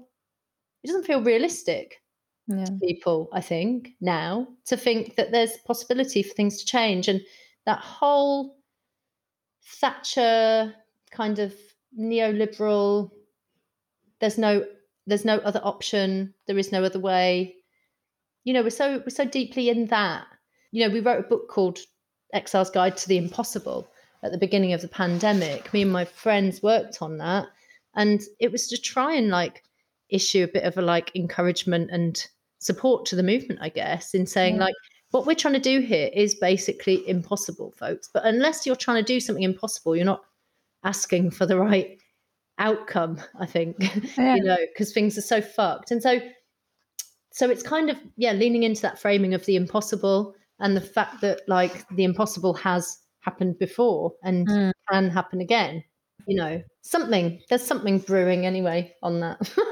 [0.82, 2.00] It doesn't feel realistic
[2.48, 2.66] yeah.
[2.82, 7.08] people, I think, now to think that there's possibility for things to change.
[7.08, 7.20] And
[7.66, 8.56] that whole
[9.62, 10.74] Thatcher
[11.10, 11.54] kind of
[11.98, 13.10] neoliberal,
[14.20, 14.64] there's no
[15.06, 17.56] there's no other option, there is no other way.
[18.44, 20.26] You know, we're so we're so deeply in that.
[20.70, 21.78] You know, we wrote a book called
[22.32, 23.88] Exile's Guide to the Impossible
[24.22, 25.72] at the beginning of the pandemic.
[25.72, 27.46] Me and my friends worked on that.
[27.94, 29.62] And it was to try and like
[30.08, 32.26] issue a bit of a like encouragement and
[32.58, 34.64] support to the movement, I guess, in saying yeah.
[34.64, 34.74] like
[35.10, 38.10] what we're trying to do here is basically impossible, folks.
[38.12, 40.24] But unless you're trying to do something impossible, you're not
[40.84, 41.98] asking for the right
[42.58, 43.76] outcome, I think,
[44.18, 44.36] yeah.
[44.36, 45.90] you know, because things are so fucked.
[45.90, 46.20] And so
[47.38, 51.20] so it's kind of yeah leaning into that framing of the impossible and the fact
[51.20, 54.72] that like the impossible has happened before and mm.
[54.90, 55.82] can happen again
[56.26, 59.38] you know something there's something brewing anyway on that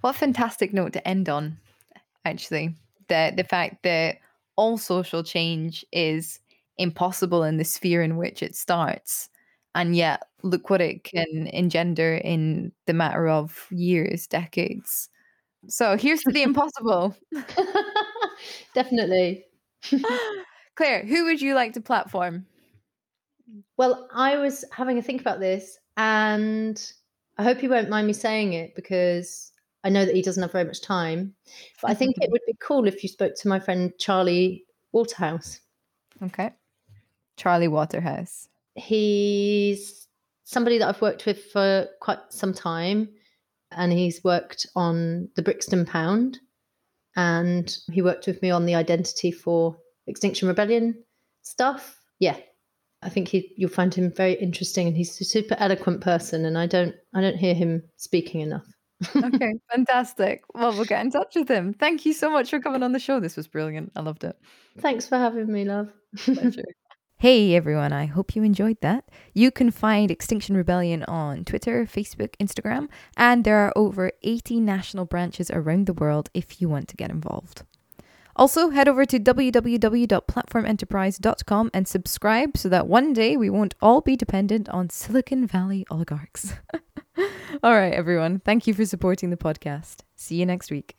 [0.00, 1.58] what a fantastic note to end on
[2.24, 2.74] actually.
[3.08, 4.18] The the fact that
[4.56, 6.40] all social change is
[6.78, 9.28] impossible in the sphere in which it starts
[9.74, 15.08] and yet look what it can engender in the matter of years decades.
[15.68, 17.14] So here's to the impossible.
[18.74, 19.44] Definitely.
[20.74, 22.46] Clare who would you like to platform?
[23.76, 26.92] Well i was having a think about this and
[27.36, 29.49] i hope you won't mind me saying it because
[29.84, 31.34] i know that he doesn't have very much time
[31.80, 35.60] but i think it would be cool if you spoke to my friend charlie waterhouse
[36.22, 36.50] okay
[37.36, 40.00] charlie waterhouse he's
[40.50, 43.08] somebody that I've worked with for quite some time,
[43.70, 46.40] and he's worked on the Brixton Pound,
[47.16, 49.76] and he worked with me on the identity for
[50.08, 51.04] Extinction Rebellion
[51.42, 52.00] stuff.
[52.18, 52.36] Yeah,
[53.02, 56.58] I think he, you'll find him very interesting, and he's a super eloquent person, and
[56.58, 58.66] I don't I don't hear him speaking enough.
[59.16, 60.42] Okay, fantastic.
[60.54, 61.74] Well, we'll get in touch with him.
[61.74, 63.20] Thank you so much for coming on the show.
[63.20, 63.92] This was brilliant.
[63.96, 64.36] I loved it.
[64.78, 65.92] Thanks for having me, love.
[67.20, 69.04] Hey everyone, I hope you enjoyed that.
[69.34, 75.04] You can find Extinction Rebellion on Twitter, Facebook, Instagram, and there are over 80 national
[75.04, 77.64] branches around the world if you want to get involved.
[78.36, 84.14] Also, head over to www.platformenterprise.com and subscribe so that one day we won't all be
[84.16, 86.54] dependent on Silicon Valley oligarchs.
[87.62, 89.98] all right, everyone, thank you for supporting the podcast.
[90.16, 90.96] See you next week.